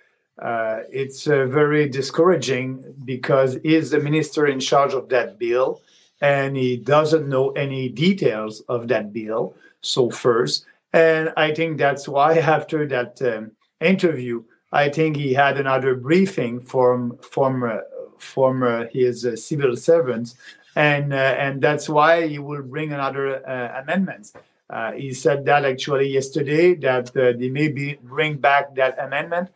uh, 0.41 0.81
it's 0.91 1.27
uh, 1.27 1.47
very 1.47 1.89
discouraging 1.89 2.85
because 3.05 3.59
he's 3.63 3.91
the 3.91 4.01
minister 4.01 4.47
in 4.47 4.61
charge 4.61 4.93
of 4.93 5.09
that 5.09 5.39
bill, 5.39 5.81
and 6.21 6.57
he 6.57 6.77
doesn't 6.77 7.29
know 7.29 7.51
any 7.53 7.89
details 7.89 8.61
of 8.69 8.89
that 8.89 9.13
bill. 9.13 9.55
So 9.81 10.11
first, 10.11 10.67
and 10.93 11.33
I 11.37 11.55
think 11.55 11.79
that's 11.79 12.07
why 12.07 12.39
after 12.57 12.87
that 12.89 13.21
um, 13.23 13.53
interview, 13.81 14.45
I 14.73 14.89
think 14.89 15.17
he 15.17 15.35
had 15.35 15.59
another 15.59 15.95
briefing 15.95 16.61
from 16.61 17.19
uh, 17.23 17.79
from 18.19 18.87
his 18.93 19.27
uh, 19.27 19.37
civil 19.37 19.75
servants 19.77 20.37
and 20.77 21.13
uh, 21.13 21.17
and 21.17 21.61
that's 21.61 21.89
why 21.89 22.27
he 22.27 22.39
will 22.39 22.63
bring 22.63 22.93
another 22.93 23.47
uh, 23.49 23.81
amendments. 23.81 24.33
Uh, 24.71 24.93
he 24.93 25.13
said 25.13 25.45
that 25.45 25.65
actually 25.65 26.09
yesterday 26.09 26.75
that 26.75 27.13
they 27.13 27.51
may 27.51 27.69
be 27.69 27.99
bring 28.03 28.37
back 28.37 28.75
that 28.75 28.99
amendment 28.99 29.51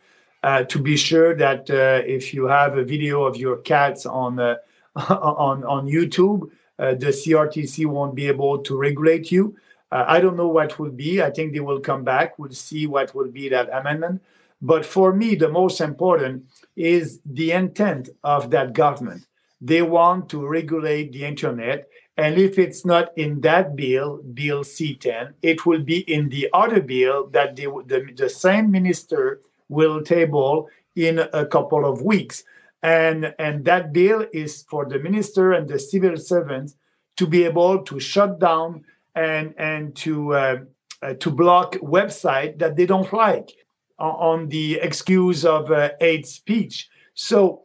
to 0.69 0.79
be 0.79 0.95
sure 0.95 1.35
that 1.35 1.69
if 2.05 2.33
you 2.33 2.45
have 2.45 2.77
a 2.77 2.83
video 2.83 3.23
of 3.23 3.35
your 3.35 3.57
cats 3.57 4.05
on 4.05 4.39
on 4.95 5.63
on 5.63 5.87
YouTube, 5.87 6.51
the 6.77 7.11
CRTC 7.19 7.87
won't 7.87 8.13
be 8.13 8.27
able 8.27 8.59
to 8.59 8.77
regulate 8.77 9.31
you. 9.31 9.55
Uh, 9.91 10.03
I 10.07 10.19
don't 10.19 10.35
know 10.35 10.47
what 10.47 10.79
will 10.79 10.91
be. 10.91 11.21
I 11.21 11.29
think 11.29 11.53
they 11.53 11.59
will 11.59 11.79
come 11.79 12.03
back. 12.03 12.37
We'll 12.37 12.51
see 12.51 12.87
what 12.87 13.15
will 13.15 13.29
be 13.29 13.49
that 13.49 13.69
amendment. 13.71 14.21
But 14.61 14.85
for 14.85 15.13
me, 15.13 15.35
the 15.35 15.49
most 15.49 15.81
important 15.81 16.45
is 16.75 17.19
the 17.25 17.51
intent 17.51 18.09
of 18.23 18.49
that 18.51 18.73
government 18.73 19.26
they 19.61 19.81
want 19.81 20.29
to 20.29 20.45
regulate 20.45 21.11
the 21.11 21.25
internet. 21.25 21.87
And 22.17 22.37
if 22.37 22.57
it's 22.57 22.85
not 22.85 23.15
in 23.15 23.41
that 23.41 23.75
bill, 23.75 24.21
Bill 24.33 24.63
C10, 24.63 25.33
it 25.41 25.65
will 25.65 25.83
be 25.83 25.99
in 26.11 26.29
the 26.29 26.49
other 26.53 26.81
bill 26.81 27.27
that 27.27 27.55
the, 27.55 27.65
the, 27.85 28.11
the 28.15 28.29
same 28.29 28.71
minister 28.71 29.41
will 29.69 30.01
table 30.01 30.69
in 30.95 31.19
a 31.19 31.45
couple 31.45 31.85
of 31.85 32.01
weeks. 32.01 32.43
And, 32.81 33.33
and 33.37 33.65
that 33.65 33.93
bill 33.93 34.25
is 34.33 34.63
for 34.63 34.85
the 34.85 34.99
minister 34.99 35.53
and 35.53 35.67
the 35.67 35.79
civil 35.79 36.17
servants 36.17 36.75
to 37.17 37.27
be 37.27 37.43
able 37.43 37.83
to 37.83 37.99
shut 37.99 38.39
down 38.39 38.83
and, 39.15 39.53
and 39.57 39.95
to, 39.97 40.33
uh, 40.33 40.57
uh, 41.01 41.13
to 41.15 41.31
block 41.31 41.73
website 41.77 42.59
that 42.59 42.75
they 42.75 42.85
don't 42.85 43.11
like 43.13 43.51
on, 43.99 44.15
on 44.15 44.47
the 44.49 44.75
excuse 44.75 45.45
of 45.45 45.71
uh, 45.71 45.89
hate 45.99 46.27
speech. 46.27 46.87
So 47.13 47.63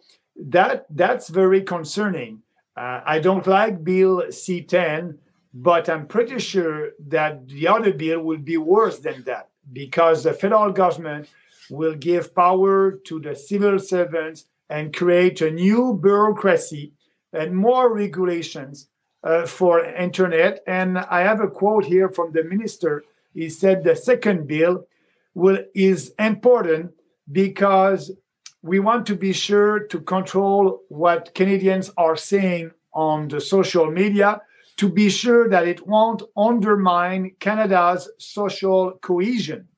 that 0.49 0.87
that's 0.91 1.29
very 1.29 1.63
concerning. 1.63 2.43
Uh, 2.77 3.01
I 3.05 3.19
don't 3.19 3.47
like 3.47 3.85
Bill 3.85 4.23
C10, 4.29 5.19
but 5.55 5.89
I'm 5.89 6.07
pretty 6.07 6.39
sure 6.39 6.91
that 7.09 7.49
the 7.49 7.69
other 7.69 7.93
bill 7.93 8.23
will 8.23 8.39
be 8.39 8.57
worse 8.57 8.99
than 8.99 9.23
that 9.25 9.51
because 9.73 10.25
the 10.25 10.33
federal 10.33 10.73
government 10.73 11.29
will 11.71 11.95
give 11.95 12.35
power 12.35 12.93
to 12.93 13.21
the 13.21 13.37
civil 13.37 13.79
servants 13.79 14.47
and 14.69 14.97
create 14.97 15.41
a 15.43 15.51
new 15.51 15.99
bureaucracy 16.01 16.93
and 17.33 17.55
more 17.55 17.93
regulations 17.93 18.89
uh, 19.23 19.47
for 19.47 19.85
internet. 19.85 20.61
And 20.67 20.99
I 20.99 21.21
have 21.21 21.41
a 21.41 21.49
quote 21.49 21.85
here 21.85 22.09
from 22.09 22.33
the 22.33 22.43
minister. 22.43 23.05
He 23.35 23.49
said 23.49 23.85
the 23.85 23.97
second 23.97 24.47
bill 24.49 24.87
will 25.35 25.59
is 25.75 26.13
important 26.19 26.93
because 27.31 28.11
we 28.63 28.79
want 28.79 29.07
to 29.07 29.17
be 29.17 29.33
sure 29.33 29.81
to 29.81 30.01
control 30.01 30.83
what 30.89 31.35
Canadians 31.35 31.91
are 31.97 32.17
saying 32.17 32.71
on 32.95 33.29
the 33.29 33.41
social 33.41 33.91
media 33.91 34.41
to 34.77 34.89
be 34.89 35.11
sure 35.11 35.49
that 35.49 35.67
it 35.67 35.87
won't 35.87 36.23
undermine 36.37 37.33
Canada's 37.41 38.09
social 38.19 38.93
cohesion. 39.03 39.69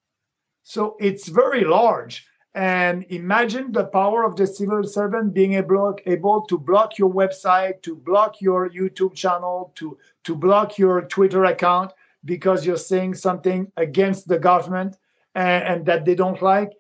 So 0.62 0.96
it's 1.00 1.28
very 1.28 1.64
large. 1.64 2.26
And 2.54 3.04
imagine 3.08 3.72
the 3.72 3.86
power 3.86 4.22
of 4.22 4.36
the 4.36 4.46
civil 4.46 4.84
servant 4.84 5.34
being 5.34 5.54
able, 5.54 5.98
able 6.06 6.42
to 6.42 6.56
block 6.56 6.98
your 6.98 7.12
website, 7.12 7.82
to 7.82 7.96
block 7.96 8.40
your 8.40 8.70
YouTube 8.70 9.14
channel, 9.14 9.72
to, 9.76 9.98
to 10.22 10.36
block 10.36 10.78
your 10.78 11.02
Twitter 11.02 11.44
account 11.46 11.92
because 12.24 12.64
you're 12.64 12.76
saying 12.76 13.14
something 13.14 13.72
against 13.76 14.28
the 14.28 14.38
government 14.38 14.96
and, 15.34 15.64
and 15.64 15.86
that 15.86 16.04
they 16.04 16.14
don't 16.14 16.40
like 16.40 16.74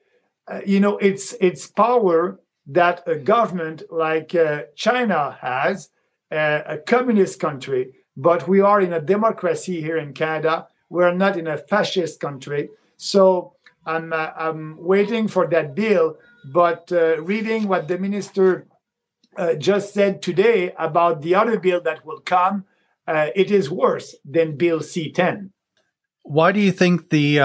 uh, 0.46 0.60
you 0.66 0.80
know, 0.80 0.98
it's 0.98 1.34
it's 1.40 1.66
power 1.66 2.38
that 2.66 3.02
a 3.06 3.16
government 3.16 3.82
like 3.90 4.34
uh, 4.34 4.62
China 4.74 5.36
has, 5.40 5.90
uh, 6.30 6.60
a 6.66 6.78
communist 6.78 7.38
country, 7.40 7.92
but 8.16 8.48
we 8.48 8.60
are 8.60 8.80
in 8.80 8.92
a 8.92 9.00
democracy 9.00 9.80
here 9.80 9.98
in 9.98 10.12
Canada. 10.12 10.66
We're 10.88 11.14
not 11.14 11.36
in 11.36 11.46
a 11.46 11.58
fascist 11.58 12.20
country. 12.20 12.70
So 12.96 13.54
I'm 13.86 14.12
uh, 14.12 14.30
I'm 14.36 14.76
waiting 14.78 15.28
for 15.28 15.46
that 15.48 15.74
bill. 15.74 16.16
But 16.52 16.92
uh, 16.92 17.22
reading 17.22 17.68
what 17.68 17.88
the 17.88 17.98
minister 17.98 18.66
uh, 19.36 19.54
just 19.54 19.94
said 19.94 20.20
today 20.20 20.74
about 20.78 21.22
the 21.22 21.34
other 21.34 21.58
bill 21.58 21.80
that 21.82 22.04
will 22.04 22.20
come, 22.20 22.64
it 23.08 23.50
is 23.50 23.70
worse 23.70 24.14
than 24.24 24.56
Bill 24.56 24.80
C 24.80 25.10
10. 25.10 25.52
Why 26.22 26.52
do 26.52 26.60
you 26.60 26.70
think 26.70 27.08
the 27.08 27.40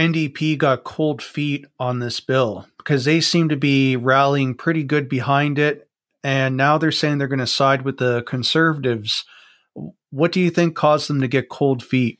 NDP 0.00 0.56
got 0.56 0.84
cold 0.84 1.22
feet 1.22 1.66
on 1.78 1.98
this 1.98 2.20
bill? 2.20 2.66
Because 2.78 3.04
they 3.04 3.20
seem 3.20 3.50
to 3.50 3.56
be 3.56 3.96
rallying 3.96 4.54
pretty 4.54 4.82
good 4.82 5.10
behind 5.10 5.58
it. 5.58 5.88
And 6.24 6.56
now 6.56 6.78
they're 6.78 6.90
saying 6.90 7.18
they're 7.18 7.28
going 7.28 7.38
to 7.38 7.46
side 7.46 7.82
with 7.82 7.98
the 7.98 8.22
conservatives. 8.22 9.24
What 10.08 10.32
do 10.32 10.40
you 10.40 10.48
think 10.48 10.74
caused 10.74 11.08
them 11.08 11.20
to 11.20 11.28
get 11.28 11.50
cold 11.50 11.84
feet? 11.84 12.18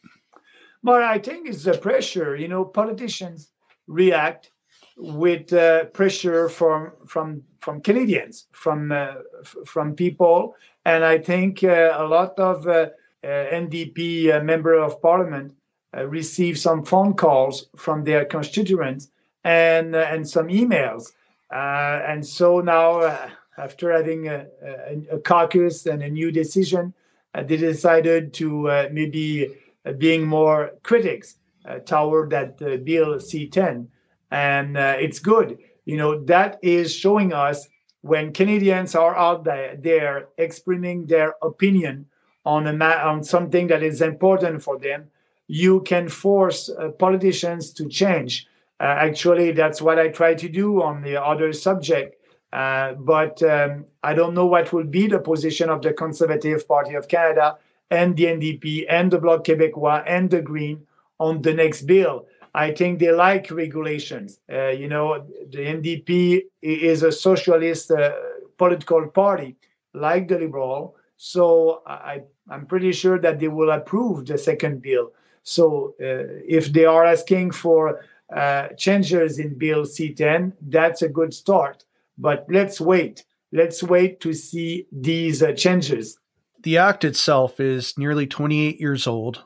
Well, 0.83 1.03
I 1.03 1.19
think 1.19 1.49
it's 1.49 1.65
the 1.65 1.77
pressure. 1.77 2.37
You 2.37 2.49
know, 2.49 2.67
politicians 2.67 3.51
react 3.87 4.51
with 4.97 5.51
uh, 5.53 5.87
pressure 5.87 6.51
from 6.51 6.93
from 7.07 7.43
from 7.61 7.81
Canadians, 7.81 8.47
from 8.53 8.93
uh, 8.93 9.15
f- 9.41 9.57
from 9.67 9.95
people, 9.95 10.55
and 10.85 11.05
I 11.05 11.19
think 11.19 11.65
uh, 11.65 11.95
a 11.97 12.05
lot 12.05 12.39
of 12.39 12.67
uh, 12.67 12.89
uh, 13.23 13.27
NDP 13.27 14.35
uh, 14.35 14.43
member 14.43 14.75
of 14.75 15.01
parliament 15.03 15.55
Uh, 15.97 16.07
receive 16.07 16.59
some 16.59 16.85
phone 16.85 17.15
calls 17.15 17.67
from 17.77 18.05
their 18.05 18.25
constituents 18.25 19.09
and 19.43 19.97
uh, 19.97 20.07
and 20.09 20.29
some 20.29 20.47
emails, 20.49 21.13
uh, 21.53 22.01
and 22.07 22.25
so 22.25 22.61
now 22.61 23.29
after 23.59 23.93
having 23.93 24.29
a, 24.29 24.47
a, 24.63 25.17
a, 25.17 25.19
caucus 25.19 25.87
and 25.87 26.03
a 26.03 26.09
new 26.09 26.31
decision, 26.31 26.95
they 27.35 27.57
decided 27.57 28.33
to 28.33 28.89
maybe 28.93 29.53
being 29.99 30.27
more 30.27 30.71
critics 30.83 31.37
toward 31.85 32.31
that 32.31 32.57
bill 32.85 33.17
C10 33.17 33.89
and 34.31 34.77
uh, 34.77 34.97
it's 34.99 35.19
good. 35.19 35.59
You 35.85 35.97
know 35.97 36.25
that 36.25 36.59
is 36.63 36.95
showing 36.95 37.33
us 37.33 37.69
when 38.03 38.33
Canadians 38.33 38.95
are 38.95 39.17
out 39.17 39.45
there, 39.45 39.77
there 39.77 40.29
expressing 40.39 41.07
their 41.07 41.35
opinion 41.43 42.07
on 42.45 42.67
a 42.67 42.73
ma- 42.73 43.05
on 43.05 43.25
something 43.25 43.67
that 43.69 43.83
is 43.83 44.01
important 44.01 44.63
for 44.63 44.79
them. 44.79 45.11
You 45.53 45.81
can 45.81 46.09
force 46.09 46.69
uh, 46.69 46.91
politicians 46.91 47.73
to 47.73 47.89
change. 47.89 48.47
Uh, 48.79 48.85
actually, 48.85 49.51
that's 49.51 49.83
what 49.83 49.99
I 49.99 50.07
try 50.09 50.35
to 50.35 50.49
do 50.49 50.81
on 50.81 51.03
the 51.03 51.21
other 51.21 51.53
subject. 51.53 52.17
Uh, 52.53 52.93
but 52.93 53.43
um, 53.43 53.85
I 54.05 54.15
don't 54.15 54.33
know 54.35 54.47
what 54.47 54.73
will 54.73 54.85
be 54.85 55.09
the 55.09 55.19
position 55.19 55.69
of 55.69 55.83
the 55.83 55.93
Conservative 55.93 56.69
Party 56.69 56.95
of 56.95 57.09
Canada 57.09 57.59
and 57.91 58.17
the 58.17 58.27
NDP 58.27 58.87
and 58.89 59.11
the 59.11 59.19
Bloc 59.19 59.45
Québécois 59.45 60.05
and 60.07 60.31
the 60.31 60.41
Green 60.41 60.87
on 61.19 61.43
the 61.43 61.53
next 61.53 61.83
bill. 61.83 62.27
I 62.55 62.71
think 62.71 63.01
they 63.01 63.11
like 63.11 63.51
regulations. 63.51 64.39
Uh, 64.53 64.69
you 64.69 64.87
know, 64.87 65.27
the 65.51 65.59
NDP 65.59 66.43
is 66.63 67.03
a 67.03 67.11
socialist 67.11 67.91
uh, 67.91 68.13
political 68.57 69.05
party, 69.09 69.57
like 69.95 70.29
the 70.29 70.39
Liberal. 70.39 70.95
So 71.17 71.83
I, 71.87 72.23
I'm 72.49 72.67
pretty 72.67 72.93
sure 72.93 73.19
that 73.19 73.41
they 73.41 73.49
will 73.49 73.71
approve 73.71 74.27
the 74.27 74.39
second 74.39 74.81
bill. 74.81 75.13
So 75.43 75.95
uh, 76.01 76.43
if 76.47 76.73
they 76.73 76.85
are 76.85 77.05
asking 77.05 77.53
for 77.53 78.01
uh, 78.35 78.69
changes 78.77 79.39
in 79.39 79.59
Bill 79.59 79.83
C10, 79.83 80.53
that's 80.61 81.03
a 81.03 81.09
good 81.09 81.35
start. 81.35 81.85
But 82.17 82.47
let's 82.49 82.81
wait. 82.81 83.25
Let's 83.53 83.83
wait 83.83 84.21
to 84.21 84.33
see 84.33 84.87
these 84.93 85.43
uh, 85.43 85.53
changes. 85.53 86.19
The 86.63 86.79
act 86.79 87.05
itself 87.05 87.59
is 87.59 87.97
nearly 87.97 88.27
28 88.27 88.79
years 88.79 89.07
old, 89.07 89.45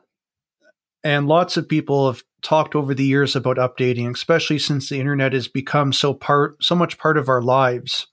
and 1.05 1.29
lots 1.29 1.57
of 1.57 1.69
people 1.69 2.11
have 2.11 2.23
talked 2.43 2.75
over 2.75 2.93
the 2.93 3.05
years 3.05 3.37
about 3.37 3.57
updating, 3.57 4.13
especially 4.13 4.59
since 4.59 4.89
the 4.89 4.99
internet 4.99 5.33
has 5.33 5.47
become 5.47 5.93
so 5.93 6.13
part 6.13 6.63
so 6.63 6.75
much 6.75 6.99
part 6.99 7.17
of 7.17 7.29
our 7.29 7.41
lives. 7.41 8.09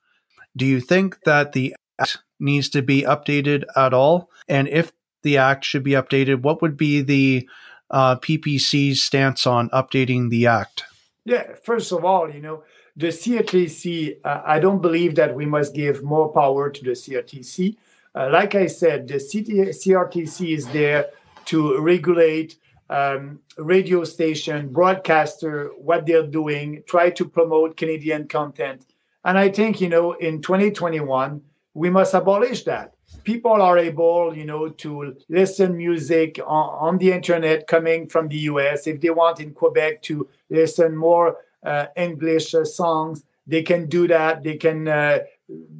Do 0.55 0.65
you 0.65 0.79
think 0.79 1.17
that 1.25 1.53
the 1.53 1.75
act 2.00 2.19
needs 2.39 2.69
to 2.69 2.81
be 2.81 3.01
updated 3.01 3.63
at 3.75 3.93
all? 3.93 4.29
And 4.47 4.67
if 4.67 4.91
the 5.23 5.38
act 5.38 5.65
should 5.65 5.83
be 5.83 5.91
updated, 5.91 6.41
what 6.43 6.61
would 6.61 6.77
be 6.77 7.01
the 7.01 7.47
uh, 7.91 8.15
PPC's 8.15 9.03
stance 9.03 9.45
on 9.45 9.69
updating 9.69 10.29
the 10.29 10.48
act? 10.48 10.83
Yeah, 11.25 11.53
first 11.63 11.91
of 11.91 12.03
all, 12.03 12.29
you 12.29 12.41
know, 12.41 12.63
the 12.95 13.07
CRTC, 13.07 14.17
uh, 14.24 14.41
I 14.43 14.60
don't 14.60 14.81
believe 14.81 15.15
that 15.15 15.36
we 15.36 15.45
must 15.45 15.75
give 15.75 16.04
more 16.04 16.32
power 16.32 16.69
to 16.69 16.84
the 16.84 16.91
CRTC. 16.91 17.77
Uh, 18.13 18.30
like 18.32 18.56
I 18.56 18.67
said, 18.67 19.08
the 19.08 19.15
CRTC 19.15 20.54
is 20.54 20.67
there 20.67 21.08
to 21.45 21.80
regulate 21.80 22.58
um, 22.89 23.39
radio 23.58 24.04
station, 24.04 24.67
broadcaster, 24.67 25.69
what 25.77 26.06
they're 26.06 26.27
doing, 26.27 26.84
try 26.88 27.10
to 27.12 27.25
promote 27.25 27.77
Canadian 27.77 28.27
content. 28.27 28.86
And 29.23 29.38
I 29.38 29.49
think, 29.49 29.80
you 29.80 29.88
know, 29.88 30.12
in 30.13 30.41
2021, 30.41 31.41
we 31.73 31.89
must 31.89 32.13
abolish 32.13 32.63
that. 32.63 32.93
People 33.23 33.62
are 33.62 33.77
able, 33.77 34.36
you 34.36 34.45
know, 34.45 34.69
to 34.69 35.15
listen 35.29 35.77
music 35.77 36.39
on, 36.45 36.69
on 36.88 36.97
the 36.97 37.12
internet 37.12 37.67
coming 37.67 38.07
from 38.07 38.27
the 38.27 38.38
US. 38.51 38.88
If 38.88 39.01
they 39.01 39.10
want 39.10 39.39
in 39.39 39.53
Quebec 39.53 40.01
to 40.03 40.27
listen 40.49 40.95
more 40.95 41.38
uh, 41.63 41.88
English 41.95 42.55
uh, 42.55 42.65
songs, 42.65 43.23
they 43.47 43.63
can 43.63 43.88
do 43.88 44.07
that. 44.07 44.43
They 44.43 44.57
can 44.57 44.88
uh, 44.88 45.19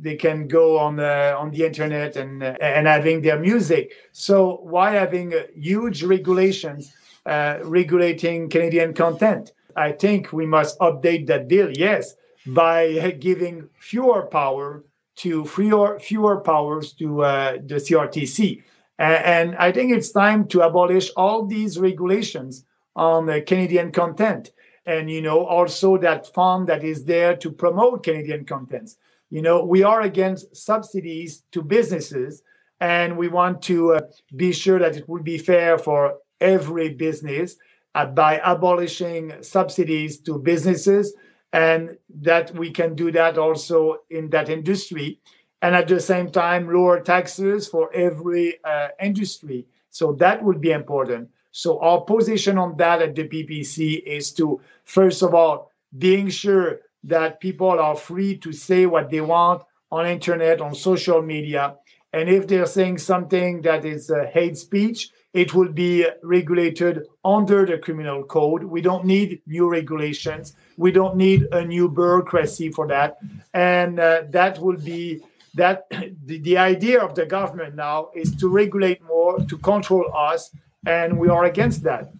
they 0.02 0.16
can 0.16 0.48
go 0.48 0.78
on 0.78 0.98
the 0.98 1.36
on 1.38 1.52
the 1.52 1.66
internet 1.66 2.16
and 2.16 2.44
uh, 2.44 2.56
and 2.60 2.88
having 2.88 3.22
their 3.22 3.40
music. 3.40 3.94
So 4.12 4.60
why 4.64 4.94
having 4.94 5.34
uh, 5.34 5.44
huge 5.56 6.04
regulations 6.04 6.94
uh, 7.26 7.60
regulating 7.64 8.50
Canadian 8.50 8.94
content. 8.94 9.54
I 9.76 9.92
think 9.92 10.34
we 10.34 10.46
must 10.46 10.78
update 10.80 11.28
that 11.28 11.48
bill, 11.48 11.72
yes, 11.72 12.16
by 12.48 13.12
giving 13.20 13.70
fewer 13.78 14.24
power 14.24 14.84
to 15.18 15.46
fewer, 15.46 16.00
fewer 16.00 16.40
powers 16.42 16.94
to 16.94 17.24
uh, 17.24 17.52
the 17.64 17.76
CRTC. 17.76 18.64
And, 18.98 19.26
and, 19.26 19.56
I 19.56 19.72
think 19.72 19.92
it's 19.92 20.12
time 20.12 20.48
to 20.50 20.62
abolish 20.62 21.10
all 21.18 21.46
these 21.46 21.80
regulations 21.80 22.66
on 22.96 23.28
Canadian 23.46 23.92
content. 23.92 24.52
And, 24.86 25.10
you 25.10 25.22
know, 25.22 25.46
also 25.46 25.98
that 25.98 26.34
fund 26.34 26.68
that 26.68 26.84
is 26.84 27.06
there 27.06 27.36
to 27.38 27.52
promote 27.52 28.04
Canadian 28.04 28.46
contents. 28.46 28.98
You 29.30 29.42
know, 29.42 29.64
we 29.64 29.84
are 29.84 30.02
against 30.02 30.56
subsidies 30.56 31.44
to 31.52 31.62
businesses 31.62 32.44
and 32.80 33.16
we 33.16 33.28
want 33.28 33.62
to 33.64 33.94
uh, 33.94 34.02
be 34.36 34.52
sure 34.52 34.80
that 34.80 34.98
it 34.98 35.08
will 35.08 35.22
be 35.22 35.38
fair 35.38 35.78
for 35.78 36.18
every 36.42 36.90
business 36.90 37.56
uh, 37.94 38.08
by 38.08 38.42
abolishing 38.44 39.34
subsidies 39.42 40.20
to 40.22 40.40
businesses 40.40 41.14
and 41.54 41.98
that 42.10 42.52
we 42.52 42.72
can 42.72 42.96
do 42.96 43.12
that 43.12 43.38
also 43.38 43.98
in 44.10 44.30
that 44.30 44.50
industry 44.50 45.20
and 45.62 45.76
at 45.76 45.88
the 45.88 46.00
same 46.00 46.30
time 46.30 46.72
lower 46.72 47.00
taxes 47.02 47.68
for 47.68 47.94
every 47.94 48.56
uh, 48.64 48.88
industry 49.02 49.66
so 49.90 50.14
that 50.14 50.42
would 50.44 50.62
be 50.62 50.72
important 50.72 51.30
so 51.52 51.80
our 51.80 52.02
position 52.02 52.58
on 52.58 52.76
that 52.78 53.02
at 53.02 53.16
the 53.16 53.28
ppc 53.28 54.02
is 54.04 54.32
to 54.32 54.62
first 54.86 55.22
of 55.22 55.34
all 55.34 55.72
being 55.98 56.30
sure 56.30 56.80
that 57.04 57.42
people 57.42 57.80
are 57.80 57.96
free 57.96 58.38
to 58.38 58.54
say 58.54 58.86
what 58.86 59.10
they 59.10 59.22
want 59.22 59.62
on 59.92 60.06
internet 60.06 60.62
on 60.62 60.74
social 60.74 61.22
media 61.22 61.76
and 62.14 62.30
if 62.30 62.48
they're 62.48 62.66
saying 62.66 62.98
something 62.98 63.62
that 63.62 63.84
is 63.84 64.10
hate 64.34 64.58
speech 64.58 65.12
it 65.34 65.54
will 65.54 65.72
be 65.72 66.06
regulated 66.24 67.08
under 67.24 67.66
the 67.66 67.78
criminal 67.78 68.24
code. 68.24 68.64
We 68.64 68.82
don't 68.82 69.06
need 69.06 69.42
new 69.48 69.70
regulations. 69.70 70.54
We 70.82 70.92
don't 70.92 71.16
need 71.16 71.48
a 71.52 71.64
new 71.64 71.88
bureaucracy 71.90 72.72
for 72.72 72.88
that. 72.88 73.18
And 73.54 74.00
uh, 74.00 74.24
that 74.32 74.60
will 74.60 74.78
be 74.78 75.22
that 75.54 75.86
the, 76.26 76.40
the 76.40 76.58
idea 76.58 77.00
of 77.00 77.14
the 77.16 77.26
government 77.26 77.76
now 77.76 78.10
is 78.16 78.36
to 78.38 78.50
regulate 78.50 79.02
more, 79.04 79.40
to 79.40 79.58
control 79.60 80.12
us, 80.14 80.50
and 80.86 81.20
we 81.20 81.30
are 81.30 81.46
against 81.46 81.84
that. 81.84 82.12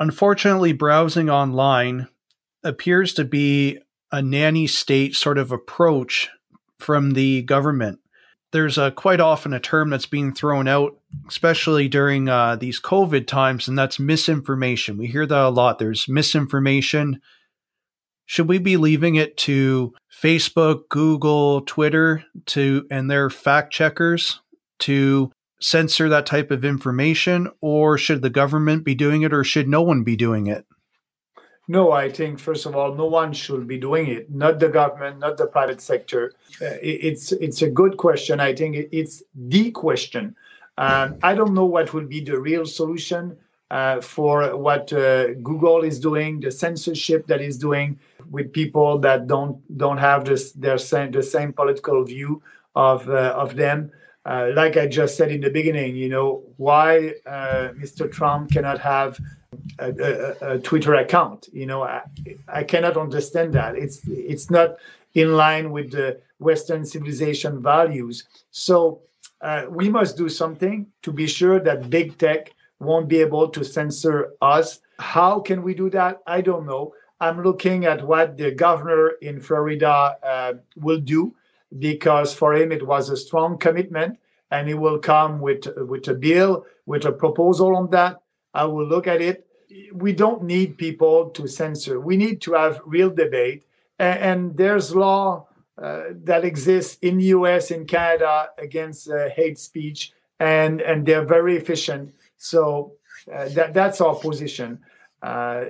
Unfortunately, 0.00 0.72
browsing 0.72 1.28
online 1.28 2.08
appears 2.64 3.12
to 3.14 3.24
be 3.24 3.78
a 4.10 4.22
nanny 4.22 4.66
state 4.66 5.14
sort 5.14 5.36
of 5.36 5.52
approach 5.52 6.28
from 6.78 7.12
the 7.12 7.42
government 7.42 8.00
there's 8.56 8.78
a 8.78 8.90
quite 8.90 9.20
often 9.20 9.52
a 9.52 9.60
term 9.60 9.90
that's 9.90 10.06
being 10.06 10.32
thrown 10.32 10.66
out, 10.66 10.96
especially 11.28 11.88
during 11.88 12.28
uh, 12.28 12.56
these 12.56 12.80
COVID 12.80 13.26
times, 13.26 13.68
and 13.68 13.78
that's 13.78 13.98
misinformation. 13.98 14.96
We 14.96 15.08
hear 15.08 15.26
that 15.26 15.44
a 15.44 15.48
lot. 15.50 15.78
There's 15.78 16.08
misinformation. 16.08 17.20
Should 18.26 18.48
we 18.48 18.58
be 18.58 18.76
leaving 18.76 19.14
it 19.14 19.36
to 19.38 19.94
Facebook, 20.12 20.88
Google, 20.88 21.62
Twitter 21.62 22.24
to 22.46 22.86
and 22.90 23.10
their 23.10 23.30
fact 23.30 23.72
checkers 23.72 24.40
to 24.80 25.32
censor 25.60 26.08
that 26.08 26.26
type 26.26 26.50
of 26.50 26.64
information, 26.64 27.48
or 27.60 27.96
should 27.96 28.22
the 28.22 28.30
government 28.30 28.84
be 28.84 28.94
doing 28.94 29.22
it, 29.22 29.32
or 29.32 29.44
should 29.44 29.68
no 29.68 29.82
one 29.82 30.02
be 30.02 30.16
doing 30.16 30.46
it? 30.46 30.66
No, 31.68 31.92
I 31.92 32.10
think 32.10 32.38
first 32.38 32.66
of 32.66 32.76
all, 32.76 32.94
no 32.94 33.06
one 33.06 33.32
should 33.32 33.66
be 33.66 33.78
doing 33.78 34.06
it. 34.08 34.30
Not 34.30 34.60
the 34.60 34.68
government, 34.68 35.18
not 35.18 35.36
the 35.36 35.46
private 35.46 35.80
sector. 35.80 36.32
Uh, 36.62 36.78
it's 36.82 37.32
it's 37.32 37.62
a 37.62 37.70
good 37.70 37.96
question. 37.96 38.38
I 38.38 38.54
think 38.54 38.88
it's 38.92 39.22
the 39.34 39.70
question. 39.72 40.36
Um, 40.78 41.16
I 41.22 41.34
don't 41.34 41.54
know 41.54 41.64
what 41.64 41.92
will 41.94 42.06
be 42.06 42.20
the 42.20 42.38
real 42.38 42.66
solution 42.66 43.36
uh, 43.70 44.00
for 44.00 44.56
what 44.56 44.92
uh, 44.92 45.34
Google 45.34 45.82
is 45.82 45.98
doing, 45.98 46.40
the 46.40 46.50
censorship 46.50 47.26
that 47.26 47.40
is 47.40 47.58
doing 47.58 47.98
with 48.30 48.52
people 48.52 48.98
that 48.98 49.26
don't 49.26 49.60
don't 49.76 49.98
have 49.98 50.24
this 50.24 50.52
their 50.52 50.78
same 50.78 51.10
the 51.10 51.22
same 51.22 51.52
political 51.52 52.04
view 52.04 52.42
of 52.74 53.08
uh, 53.08 53.34
of 53.36 53.56
them. 53.56 53.90
Uh, 54.24 54.50
like 54.54 54.76
I 54.76 54.88
just 54.88 55.16
said 55.16 55.30
in 55.30 55.40
the 55.40 55.50
beginning, 55.50 55.94
you 55.94 56.08
know, 56.08 56.42
why 56.56 57.14
uh, 57.26 57.68
Mr. 57.80 58.10
Trump 58.10 58.50
cannot 58.50 58.80
have 58.80 59.20
a, 59.78 59.90
a, 59.90 60.54
a, 60.54 60.58
Twitter 60.58 60.94
account. 60.96 61.48
You 61.52 61.66
know, 61.66 61.84
I, 61.84 62.02
I 62.48 62.64
cannot 62.64 62.96
understand 62.96 63.52
that. 63.54 63.76
It's 63.76 64.00
it's 64.08 64.50
not 64.50 64.76
in 65.14 65.36
line 65.36 65.70
with 65.70 65.92
the 65.92 66.20
Western 66.38 66.84
civilization 66.84 67.62
values. 67.62 68.24
So 68.50 69.02
uh, 69.40 69.66
we 69.68 69.88
must 69.88 70.16
do 70.16 70.28
something 70.28 70.86
to 71.02 71.12
be 71.12 71.26
sure 71.26 71.60
that 71.60 71.88
big 71.88 72.18
tech 72.18 72.52
won't 72.80 73.08
be 73.08 73.20
able 73.20 73.48
to 73.48 73.64
censor 73.64 74.32
us. 74.42 74.80
How 74.98 75.40
can 75.40 75.62
we 75.62 75.74
do 75.74 75.88
that? 75.90 76.20
I 76.26 76.40
don't 76.40 76.66
know. 76.66 76.92
I'm 77.20 77.42
looking 77.42 77.86
at 77.86 78.06
what 78.06 78.36
the 78.36 78.50
governor 78.50 79.10
in 79.22 79.40
Florida 79.40 80.16
uh, 80.22 80.54
will 80.76 81.00
do 81.00 81.34
because 81.78 82.34
for 82.34 82.54
him 82.54 82.72
it 82.72 82.86
was 82.86 83.08
a 83.08 83.16
strong 83.16 83.58
commitment 83.58 84.18
and 84.50 84.68
he 84.68 84.74
will 84.74 84.98
come 84.98 85.40
with 85.40 85.66
with 85.76 86.06
a 86.08 86.14
bill 86.14 86.64
with 86.84 87.04
a 87.04 87.12
proposal 87.12 87.74
on 87.74 87.90
that. 87.90 88.20
I 88.54 88.64
will 88.64 88.86
look 88.86 89.06
at 89.06 89.20
it. 89.20 89.46
We 89.92 90.12
don't 90.12 90.44
need 90.44 90.78
people 90.78 91.30
to 91.30 91.48
censor. 91.48 92.00
We 92.00 92.16
need 92.16 92.40
to 92.42 92.52
have 92.52 92.80
real 92.86 93.10
debate. 93.10 93.64
And, 93.98 94.18
and 94.20 94.56
there's 94.56 94.94
law 94.94 95.48
uh, 95.76 96.04
that 96.24 96.44
exists 96.44 96.98
in 97.02 97.18
the 97.18 97.28
us 97.30 97.70
in 97.70 97.86
canada 97.86 98.48
against 98.58 99.10
uh, 99.10 99.28
hate 99.30 99.58
speech 99.58 100.12
and 100.38 100.80
and 100.80 101.06
they're 101.06 101.24
very 101.24 101.56
efficient. 101.56 102.14
So 102.36 102.92
uh, 103.32 103.48
that 103.50 103.74
that's 103.74 104.00
our 104.00 104.14
position 104.14 104.80
uh, 105.26 105.64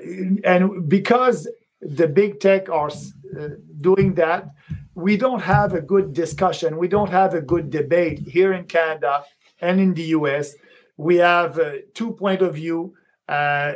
and 0.45 0.89
because 0.89 1.49
the 1.81 2.09
big 2.09 2.41
tech 2.41 2.69
are 2.69 2.91
uh, 2.91 3.49
doing 3.81 4.15
that 4.15 4.43
we 4.97 5.19
don't 5.19 5.41
have 5.41 5.75
a 5.75 5.81
good 5.81 6.15
discussion. 6.15 6.79
We 6.79 6.89
don't 6.89 7.11
have 7.11 7.35
a 7.35 7.43
good 7.43 7.71
debate 7.71 8.19
here 8.19 8.55
in 8.55 8.65
Canada 8.65 9.25
and 9.61 9.79
in 9.79 9.93
the 9.93 10.07
US. 10.19 10.55
We 10.97 11.17
have 11.17 11.59
uh, 11.59 11.73
two 11.95 12.13
point 12.13 12.43
of 12.43 12.55
view. 12.55 12.95
Uh, 13.29 13.75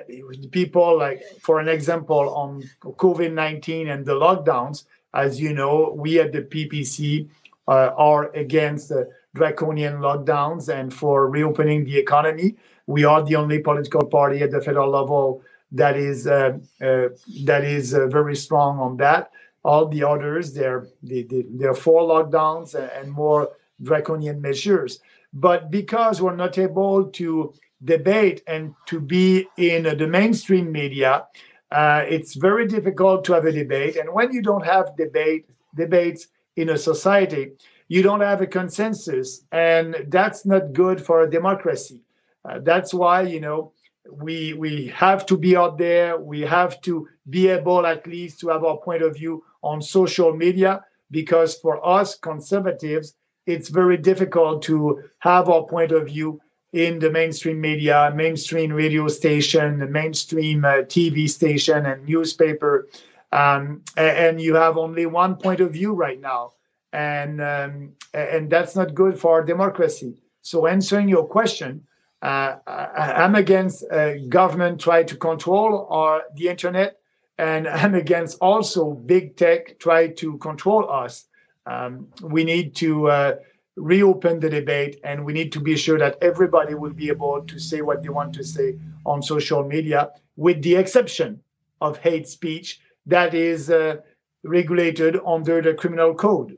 people 0.51 0.99
like, 0.99 1.23
for 1.43 1.61
an 1.61 1.69
example, 1.69 2.35
on 2.35 2.63
COVID 2.83 3.33
nineteen 3.33 3.89
and 3.89 4.05
the 4.05 4.15
lockdowns. 4.15 4.85
As 5.13 5.41
you 5.41 5.53
know, 5.53 5.93
we 5.95 6.21
at 6.21 6.33
the 6.33 6.43
PPC 6.43 7.29
uh, 7.69 7.91
are 7.97 8.31
against 8.33 8.93
draconian 9.35 9.97
lockdowns 9.99 10.69
and 10.69 10.93
for 10.95 11.29
reopening 11.29 11.85
the 11.85 11.99
economy. 11.99 12.57
We 12.87 13.05
are 13.05 13.23
the 13.23 13.37
only 13.37 13.59
political 13.59 14.07
party 14.07 14.41
at 14.43 14.51
the 14.53 14.61
federal 14.61 14.89
level 14.89 15.43
that 15.73 15.97
is 15.97 16.27
uh, 16.27 16.59
uh, 16.81 17.09
that 17.45 17.65
is 17.65 17.95
uh, 17.95 18.07
very 18.07 18.37
strong 18.37 18.79
on 18.79 18.97
that. 18.99 19.31
All 19.65 19.87
the 19.89 20.05
others 20.05 20.53
they're 20.53 20.87
they, 21.03 21.23
they, 21.23 21.45
they're 21.49 21.75
for 21.75 22.03
lockdowns 22.03 22.75
and 22.75 23.11
more 23.11 23.51
draconian 23.83 24.41
measures. 24.41 25.01
But 25.33 25.71
because 25.71 26.21
we're 26.21 26.37
not 26.37 26.59
able 26.59 27.05
to 27.05 27.55
debate 27.85 28.43
and 28.47 28.75
to 28.87 29.01
be 29.01 29.49
in 29.57 29.85
the 29.85 30.07
mainstream 30.07 30.71
media 30.71 31.27
uh, 31.71 32.05
it's 32.09 32.35
very 32.35 32.67
difficult 32.67 33.25
to 33.25 33.33
have 33.33 33.45
a 33.45 33.53
debate. 33.53 33.97
And 33.97 34.13
when 34.13 34.33
you 34.33 34.43
don't 34.43 34.67
have 34.67 34.97
debate 34.97 35.49
debates 35.75 36.27
in 36.57 36.71
a 36.71 36.77
society 36.77 37.53
you 37.91 38.03
don't 38.03 38.21
have 38.21 38.41
a 38.41 38.47
consensus. 38.47 39.45
And 39.51 40.07
that's 40.09 40.47
not 40.47 40.73
good 40.73 41.05
for 41.05 41.23
a 41.23 41.31
democracy. 41.31 42.01
Uh, 42.45 42.61
that's 42.63 42.95
why 42.95 43.23
you 43.23 43.41
know 43.41 43.73
we 44.13 44.55
we 44.55 44.87
have 44.89 45.25
to 45.27 45.37
be 45.37 45.57
out 45.57 45.79
there 45.79 46.19
we 46.19 46.41
have 46.41 46.81
to 46.81 47.09
be 47.29 47.49
able 47.49 47.87
at 47.87 48.07
least 48.07 48.41
to 48.41 48.49
have 48.49 48.65
our 48.65 48.79
point 48.79 49.03
of 49.03 49.15
view 49.15 49.43
on 49.63 49.81
social 49.83 50.35
media 50.35 50.85
because 51.11 51.57
for 51.57 51.85
us 51.87 52.17
conservatives, 52.17 53.15
it's 53.47 53.69
very 53.69 53.97
difficult 53.97 54.63
to 54.63 55.03
have 55.19 55.49
our 55.49 55.65
point 55.65 55.93
of 55.93 56.07
view 56.07 56.41
in 56.73 57.01
the 57.01 57.11
mainstream 57.11 57.61
media, 57.61 58.13
mainstream 58.15 58.73
radio 58.73 59.09
station, 59.09 59.81
the 59.81 59.87
mainstream 59.87 60.65
uh, 60.65 60.83
TV 60.83 61.29
station, 61.29 61.85
and 61.87 62.07
newspaper. 62.07 62.87
Um, 63.33 63.83
and 63.97 64.41
you 64.41 64.55
have 64.55 64.77
only 64.77 65.07
one 65.07 65.37
point 65.37 65.61
of 65.61 65.73
view 65.73 65.95
right 65.95 66.21
now, 66.21 66.53
and 66.93 67.41
um, 67.41 67.93
and 68.13 68.51
that's 68.51 68.75
not 68.77 68.95
good 68.95 69.19
for 69.19 69.33
our 69.33 69.45
democracy. 69.45 70.21
So, 70.43 70.67
answering 70.67 71.09
your 71.09 71.27
question, 71.27 71.87
uh, 72.23 72.57
I, 72.67 73.25
am 73.25 73.35
against 73.35 73.85
uh, 73.91 74.19
government 74.29 74.81
try 74.81 75.03
to 75.05 75.17
control 75.17 75.87
our 75.91 76.23
the 76.35 76.49
internet 76.49 77.01
and 77.41 77.67
I'm 77.81 77.95
against 77.95 78.39
also 78.41 78.93
big 78.93 79.37
tech 79.37 79.79
try 79.79 80.09
to 80.09 80.39
control 80.39 80.91
us. 80.91 81.27
Um, 81.67 82.09
we 82.23 82.45
need 82.45 82.75
to 82.77 83.09
uh, 83.09 83.35
reopen 83.77 84.41
the 84.41 84.51
debate, 84.51 85.01
and 85.05 85.25
we 85.25 85.33
need 85.33 85.53
to 85.53 85.61
be 85.61 85.77
sure 85.77 85.99
that 85.99 86.19
everybody 86.21 86.75
will 86.75 86.93
be 86.93 87.09
able 87.09 87.43
to 87.43 87.59
say 87.59 87.81
what 87.81 88.03
they 88.03 88.09
want 88.09 88.35
to 88.35 88.45
say 88.45 88.77
on 89.05 89.23
social 89.23 89.65
media, 89.65 90.11
with 90.37 90.63
the 90.63 90.77
exception 90.77 91.41
of 91.81 91.99
hate 91.99 92.29
speech 92.29 92.81
that 93.07 93.35
is 93.35 93.71
uh, 93.71 93.97
regulated 94.45 95.19
under 95.27 95.63
the 95.63 95.75
criminal 95.75 96.15
code. 96.15 96.57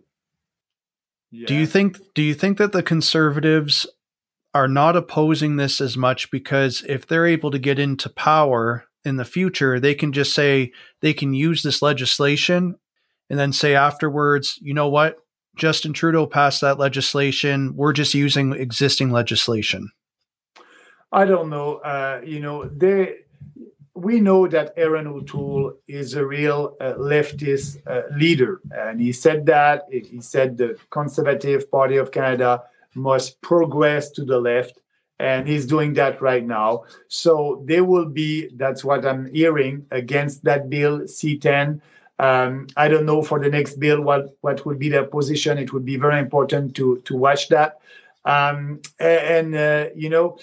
Yeah. 1.31 1.47
Do 1.47 1.55
you 1.55 1.67
think? 1.67 1.99
Do 2.15 2.23
you 2.23 2.35
think 2.35 2.59
that 2.59 2.73
the 2.73 2.83
conservatives 2.83 3.87
are 4.55 4.69
not 4.69 4.97
opposing 4.97 5.57
this 5.57 5.81
as 5.81 5.97
much 5.97 6.31
because 6.31 6.85
if 6.89 7.07
they're 7.07 7.27
able 7.27 7.51
to 7.51 7.59
get 7.59 7.79
into 7.79 8.09
power, 8.11 8.87
in 9.05 9.17
the 9.17 9.25
future, 9.25 9.81
they 9.81 9.95
can 9.95 10.13
just 10.13 10.35
say 10.35 10.73
they 11.01 11.13
can 11.13 11.35
use 11.35 11.63
this 11.63 11.83
legislation 11.83 12.77
and 13.31 13.39
then 13.39 13.53
say 13.53 13.75
afterwards, 13.75 14.59
you 14.61 14.75
know 14.75 14.89
what? 14.89 15.19
Justin 15.57 15.93
Trudeau 15.93 16.27
passed 16.27 16.61
that 16.61 16.79
legislation. 16.79 17.75
We're 17.77 17.93
just 17.93 18.15
using 18.15 18.53
existing 18.53 19.11
legislation. 19.11 19.91
I 21.11 21.27
don't 21.27 21.51
know. 21.51 21.77
Uh, 21.77 22.23
you 22.25 22.41
know, 22.41 22.65
they 22.65 23.17
we 23.95 24.21
know 24.21 24.49
that 24.49 24.73
Erin 24.79 25.07
O'Toole 25.07 25.75
is 25.87 26.15
a 26.15 26.25
real 26.25 26.75
uh, 26.81 26.95
leftist 26.95 27.77
uh, 27.87 28.03
leader, 28.17 28.63
and 28.71 28.99
he 28.99 29.13
said 29.13 29.45
that 29.47 29.83
he 29.91 30.23
said 30.23 30.57
the 30.57 30.79
Conservative 30.89 31.71
Party 31.71 31.99
of 31.99 32.11
Canada 32.11 32.63
must 32.95 33.41
progress 33.41 34.11
to 34.11 34.25
the 34.25 34.41
left 34.41 34.81
and 35.19 35.47
he's 35.47 35.67
doing 35.67 35.95
that 35.95 36.21
right 36.21 36.45
now. 36.45 36.85
So 37.09 37.63
they 37.67 37.81
will 37.81 38.07
be, 38.07 38.49
that's 38.57 38.85
what 38.85 39.07
I'm 39.07 39.33
hearing, 39.33 39.87
against 39.91 40.43
that 40.45 40.69
bill 40.69 41.01
C10. 41.01 41.81
Um, 42.19 42.67
I 42.77 42.89
don't 42.89 43.07
know 43.07 43.23
for 43.23 43.39
the 43.39 43.49
next 43.49 43.79
bill 43.79 44.01
what, 44.01 44.37
what 44.41 44.67
would 44.67 44.79
be 44.79 44.89
their 44.89 45.05
position. 45.05 45.59
It 45.59 45.73
would 45.73 45.85
be 45.85 45.97
very 45.97 46.19
important 46.19 46.75
to, 46.77 47.01
to 47.05 47.17
watch 47.17 47.49
that. 47.49 47.79
Um, 48.25 48.81
and, 48.99 49.55
uh, 49.55 49.87
you 49.95 50.09
know, 50.09 50.39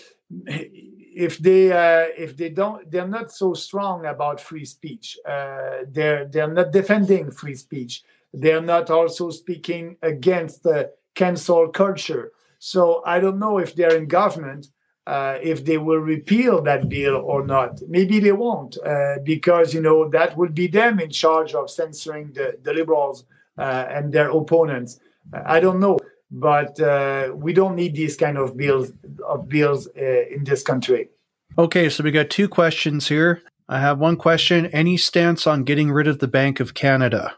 if 1.19 1.37
they 1.39 1.71
uh, 1.71 2.07
if 2.17 2.37
they 2.37 2.49
don't 2.49 2.89
they're 2.89 3.07
not 3.07 3.31
so 3.31 3.53
strong 3.53 4.05
about 4.05 4.39
free 4.39 4.63
speech 4.63 5.17
uh, 5.27 5.79
they're 5.89 6.25
they're 6.25 6.53
not 6.53 6.71
defending 6.71 7.29
free 7.31 7.55
speech 7.55 8.03
they're 8.33 8.61
not 8.61 8.89
also 8.89 9.29
speaking 9.29 9.97
against 10.01 10.63
the 10.63 10.91
cancel 11.15 11.67
culture 11.67 12.31
so 12.59 13.01
I 13.05 13.19
don't 13.19 13.39
know 13.39 13.57
if 13.57 13.73
they're 13.73 13.95
in 13.95 14.07
government, 14.07 14.67
uh, 15.07 15.37
if 15.41 15.65
they 15.65 15.77
will 15.77 15.97
repeal 15.97 16.61
that 16.61 16.87
bill 16.87 17.15
or 17.15 17.45
not. 17.45 17.81
Maybe 17.87 18.19
they 18.19 18.33
won't, 18.33 18.77
uh, 18.85 19.15
because 19.23 19.73
you 19.73 19.81
know 19.81 20.09
that 20.09 20.37
would 20.37 20.53
be 20.53 20.67
them 20.67 20.99
in 20.99 21.09
charge 21.09 21.55
of 21.55 21.71
censoring 21.71 22.33
the, 22.33 22.57
the 22.61 22.73
liberals 22.73 23.25
uh, 23.57 23.85
and 23.89 24.13
their 24.13 24.29
opponents. 24.29 24.99
I 25.33 25.59
don't 25.59 25.79
know, 25.79 25.97
but 26.29 26.79
uh, 26.79 27.31
we 27.33 27.53
don't 27.53 27.75
need 27.75 27.95
these 27.95 28.15
kind 28.15 28.37
of 28.37 28.55
bills 28.55 28.91
of 29.27 29.49
bills 29.49 29.87
uh, 29.97 30.25
in 30.29 30.43
this 30.43 30.61
country. 30.61 31.09
Okay, 31.57 31.89
so 31.89 32.03
we 32.03 32.11
got 32.11 32.29
two 32.29 32.47
questions 32.47 33.07
here. 33.07 33.41
I 33.67 33.79
have 33.79 33.99
one 33.99 34.17
question: 34.17 34.67
Any 34.67 34.97
stance 34.97 35.47
on 35.47 35.63
getting 35.63 35.91
rid 35.91 36.07
of 36.07 36.19
the 36.19 36.27
Bank 36.27 36.59
of 36.59 36.73
Canada? 36.73 37.35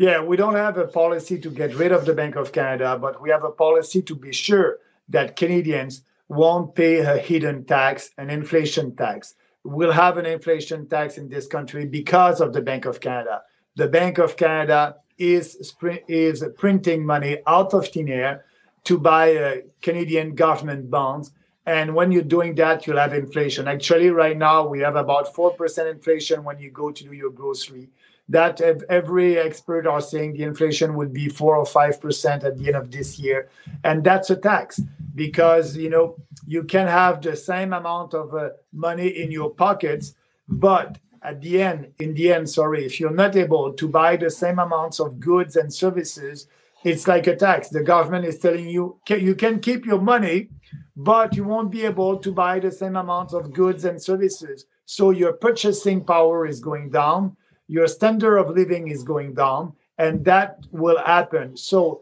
Yeah, 0.00 0.22
we 0.22 0.38
don't 0.38 0.54
have 0.54 0.78
a 0.78 0.86
policy 0.86 1.38
to 1.40 1.50
get 1.50 1.74
rid 1.74 1.92
of 1.92 2.06
the 2.06 2.14
Bank 2.14 2.34
of 2.34 2.52
Canada, 2.52 2.96
but 2.98 3.20
we 3.20 3.28
have 3.28 3.44
a 3.44 3.50
policy 3.50 4.00
to 4.00 4.14
be 4.14 4.32
sure 4.32 4.78
that 5.10 5.36
Canadians 5.36 6.04
won't 6.26 6.74
pay 6.74 7.00
a 7.00 7.18
hidden 7.18 7.66
tax, 7.66 8.08
an 8.16 8.30
inflation 8.30 8.96
tax. 8.96 9.34
We'll 9.62 9.92
have 9.92 10.16
an 10.16 10.24
inflation 10.24 10.88
tax 10.88 11.18
in 11.18 11.28
this 11.28 11.46
country 11.46 11.84
because 11.84 12.40
of 12.40 12.54
the 12.54 12.62
Bank 12.62 12.86
of 12.86 13.02
Canada. 13.02 13.42
The 13.76 13.88
Bank 13.88 14.16
of 14.16 14.38
Canada 14.38 14.96
is, 15.18 15.74
is 16.08 16.44
printing 16.56 17.04
money 17.04 17.36
out 17.46 17.74
of 17.74 17.86
thin 17.88 18.08
air 18.08 18.46
to 18.84 18.96
buy 18.96 19.36
uh, 19.36 19.56
Canadian 19.82 20.34
government 20.34 20.90
bonds. 20.90 21.32
And 21.66 21.94
when 21.94 22.10
you're 22.10 22.22
doing 22.22 22.54
that, 22.54 22.86
you'll 22.86 22.96
have 22.96 23.12
inflation. 23.12 23.68
Actually, 23.68 24.08
right 24.08 24.38
now, 24.38 24.66
we 24.66 24.80
have 24.80 24.96
about 24.96 25.34
4% 25.34 25.90
inflation 25.90 26.42
when 26.42 26.58
you 26.58 26.70
go 26.70 26.90
to 26.90 27.04
do 27.04 27.12
your 27.12 27.28
grocery 27.28 27.90
that 28.30 28.60
every 28.88 29.38
expert 29.38 29.86
are 29.86 30.00
saying 30.00 30.32
the 30.32 30.44
inflation 30.44 30.94
will 30.94 31.08
be 31.08 31.28
four 31.28 31.56
or 31.56 31.66
five 31.66 32.00
percent 32.00 32.44
at 32.44 32.56
the 32.56 32.68
end 32.68 32.76
of 32.76 32.90
this 32.90 33.18
year, 33.18 33.48
and 33.84 34.02
that's 34.02 34.30
a 34.30 34.36
tax 34.36 34.80
because 35.14 35.76
you 35.76 35.90
know 35.90 36.16
you 36.46 36.64
can 36.64 36.86
have 36.86 37.20
the 37.20 37.36
same 37.36 37.72
amount 37.72 38.14
of 38.14 38.34
uh, 38.34 38.50
money 38.72 39.08
in 39.08 39.30
your 39.30 39.50
pockets, 39.50 40.14
but 40.48 40.98
at 41.22 41.40
the 41.42 41.60
end, 41.60 41.92
in 41.98 42.14
the 42.14 42.32
end, 42.32 42.48
sorry, 42.48 42.86
if 42.86 42.98
you're 42.98 43.10
not 43.10 43.36
able 43.36 43.74
to 43.74 43.86
buy 43.86 44.16
the 44.16 44.30
same 44.30 44.58
amounts 44.58 45.00
of 45.00 45.20
goods 45.20 45.56
and 45.56 45.72
services 45.72 46.46
it's 46.82 47.06
like 47.06 47.26
a 47.26 47.36
tax. 47.36 47.68
The 47.68 47.82
government 47.82 48.24
is 48.24 48.38
telling 48.38 48.68
you 48.68 48.98
you 49.08 49.34
can 49.34 49.60
keep 49.60 49.84
your 49.84 50.00
money, 50.00 50.48
but 50.96 51.36
you 51.36 51.44
won't 51.44 51.70
be 51.70 51.84
able 51.84 52.18
to 52.18 52.32
buy 52.32 52.58
the 52.58 52.70
same 52.70 52.96
amount 52.96 53.32
of 53.32 53.52
goods 53.52 53.84
and 53.84 54.00
services. 54.00 54.66
So 54.86 55.10
your 55.10 55.34
purchasing 55.34 56.04
power 56.04 56.46
is 56.46 56.60
going 56.60 56.90
down, 56.90 57.36
your 57.70 57.86
standard 57.86 58.36
of 58.36 58.50
living 58.50 58.88
is 58.88 59.04
going 59.04 59.32
down, 59.32 59.72
and 59.96 60.24
that 60.24 60.58
will 60.72 60.98
happen. 60.98 61.56
So 61.56 62.00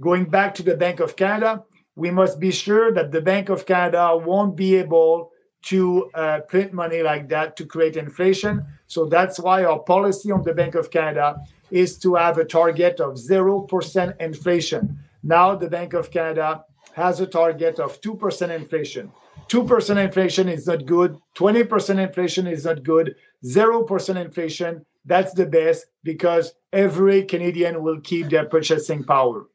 going 0.00 0.24
back 0.24 0.54
to 0.54 0.62
the 0.62 0.78
Bank 0.78 0.98
of 0.98 1.14
Canada, 1.14 1.62
we 1.94 2.10
must 2.10 2.40
be 2.40 2.50
sure 2.50 2.90
that 2.92 3.12
the 3.12 3.20
Bank 3.20 3.50
of 3.50 3.66
Canada 3.66 4.16
won't 4.16 4.56
be 4.56 4.76
able 4.76 5.30
to 5.64 6.10
uh, 6.14 6.40
print 6.48 6.72
money 6.72 7.02
like 7.02 7.28
that 7.28 7.54
to 7.58 7.66
create 7.66 7.96
inflation. 7.98 8.64
So 8.86 9.04
that's 9.04 9.38
why 9.38 9.64
our 9.64 9.80
policy 9.80 10.32
on 10.32 10.42
the 10.42 10.54
Bank 10.54 10.74
of 10.74 10.90
Canada 10.90 11.36
is 11.70 11.98
to 11.98 12.14
have 12.14 12.38
a 12.38 12.46
target 12.46 12.98
of 12.98 13.16
0% 13.16 14.20
inflation. 14.20 14.98
Now 15.22 15.54
the 15.54 15.68
Bank 15.68 15.92
of 15.92 16.10
Canada 16.10 16.64
has 16.94 17.20
a 17.20 17.26
target 17.26 17.78
of 17.78 18.00
2% 18.00 18.48
inflation. 18.48 19.12
2% 19.48 20.04
inflation 20.04 20.48
is 20.48 20.66
not 20.66 20.86
good, 20.86 21.18
20% 21.36 21.98
inflation 21.98 22.46
is 22.46 22.64
not 22.64 22.82
good, 22.82 23.16
0% 23.44 24.16
inflation, 24.16 24.86
that's 25.04 25.32
the 25.34 25.46
best 25.46 25.86
because 26.02 26.52
every 26.72 27.24
Canadian 27.24 27.82
will 27.82 28.00
keep 28.00 28.28
their 28.28 28.44
purchasing 28.44 29.04
power. 29.04 29.46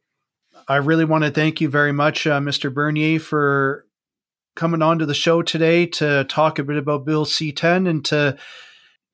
I 0.67 0.77
really 0.77 1.05
want 1.05 1.23
to 1.23 1.31
thank 1.31 1.61
you 1.61 1.69
very 1.69 1.91
much, 1.91 2.25
uh, 2.25 2.39
Mr. 2.39 2.73
Bernier, 2.73 3.19
for 3.19 3.85
coming 4.55 4.81
on 4.81 4.99
to 4.99 5.05
the 5.05 5.13
show 5.13 5.41
today 5.41 5.85
to 5.85 6.23
talk 6.25 6.57
a 6.57 6.63
bit 6.63 6.77
about 6.77 7.05
Bill 7.05 7.25
C 7.25 7.51
10 7.51 7.87
and 7.87 8.03
to 8.05 8.37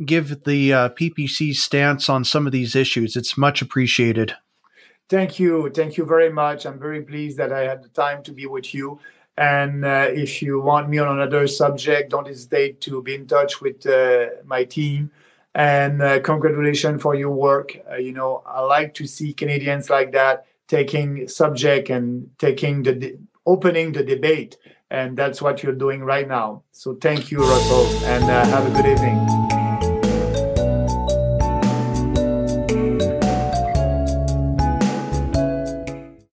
give 0.05 0.43
the 0.43 0.73
uh, 0.73 0.89
PPC 0.89 1.53
stance 1.55 2.09
on 2.09 2.23
some 2.23 2.45
of 2.45 2.51
these 2.51 2.75
issues. 2.75 3.15
It's 3.15 3.37
much 3.37 3.61
appreciated. 3.61 4.35
Thank 5.09 5.39
you. 5.39 5.69
Thank 5.69 5.97
you 5.97 6.05
very 6.05 6.31
much. 6.31 6.65
I'm 6.65 6.79
very 6.79 7.01
pleased 7.01 7.37
that 7.37 7.51
I 7.51 7.61
had 7.61 7.83
the 7.83 7.89
time 7.89 8.23
to 8.23 8.31
be 8.31 8.45
with 8.45 8.73
you. 8.73 8.99
And 9.37 9.83
uh, 9.83 10.07
if 10.09 10.41
you 10.41 10.61
want 10.61 10.89
me 10.89 10.99
on 10.99 11.19
another 11.19 11.47
subject, 11.47 12.11
don't 12.11 12.27
hesitate 12.27 12.81
to 12.81 13.01
be 13.01 13.15
in 13.15 13.27
touch 13.27 13.61
with 13.61 13.85
uh, 13.85 14.27
my 14.45 14.63
team. 14.63 15.11
And 15.53 16.01
uh, 16.01 16.19
congratulations 16.21 17.01
for 17.01 17.13
your 17.13 17.31
work. 17.31 17.77
Uh, 17.89 17.95
you 17.95 18.13
know, 18.13 18.41
I 18.45 18.61
like 18.61 18.93
to 18.95 19.07
see 19.07 19.33
Canadians 19.33 19.89
like 19.89 20.13
that 20.13 20.45
taking 20.71 21.27
subject 21.27 21.89
and 21.89 22.29
taking 22.37 22.83
the 22.83 22.93
de- 22.93 23.17
opening 23.45 23.91
the 23.91 24.03
debate 24.03 24.57
and 24.89 25.17
that's 25.17 25.41
what 25.41 25.63
you're 25.63 25.73
doing 25.73 26.01
right 26.01 26.27
now 26.27 26.63
so 26.71 26.95
thank 26.95 27.29
you 27.31 27.39
russell 27.39 27.85
and 28.05 28.23
uh, 28.25 28.45
have 28.45 28.65
a 28.65 28.75
good 28.75 28.85
evening 28.85 29.60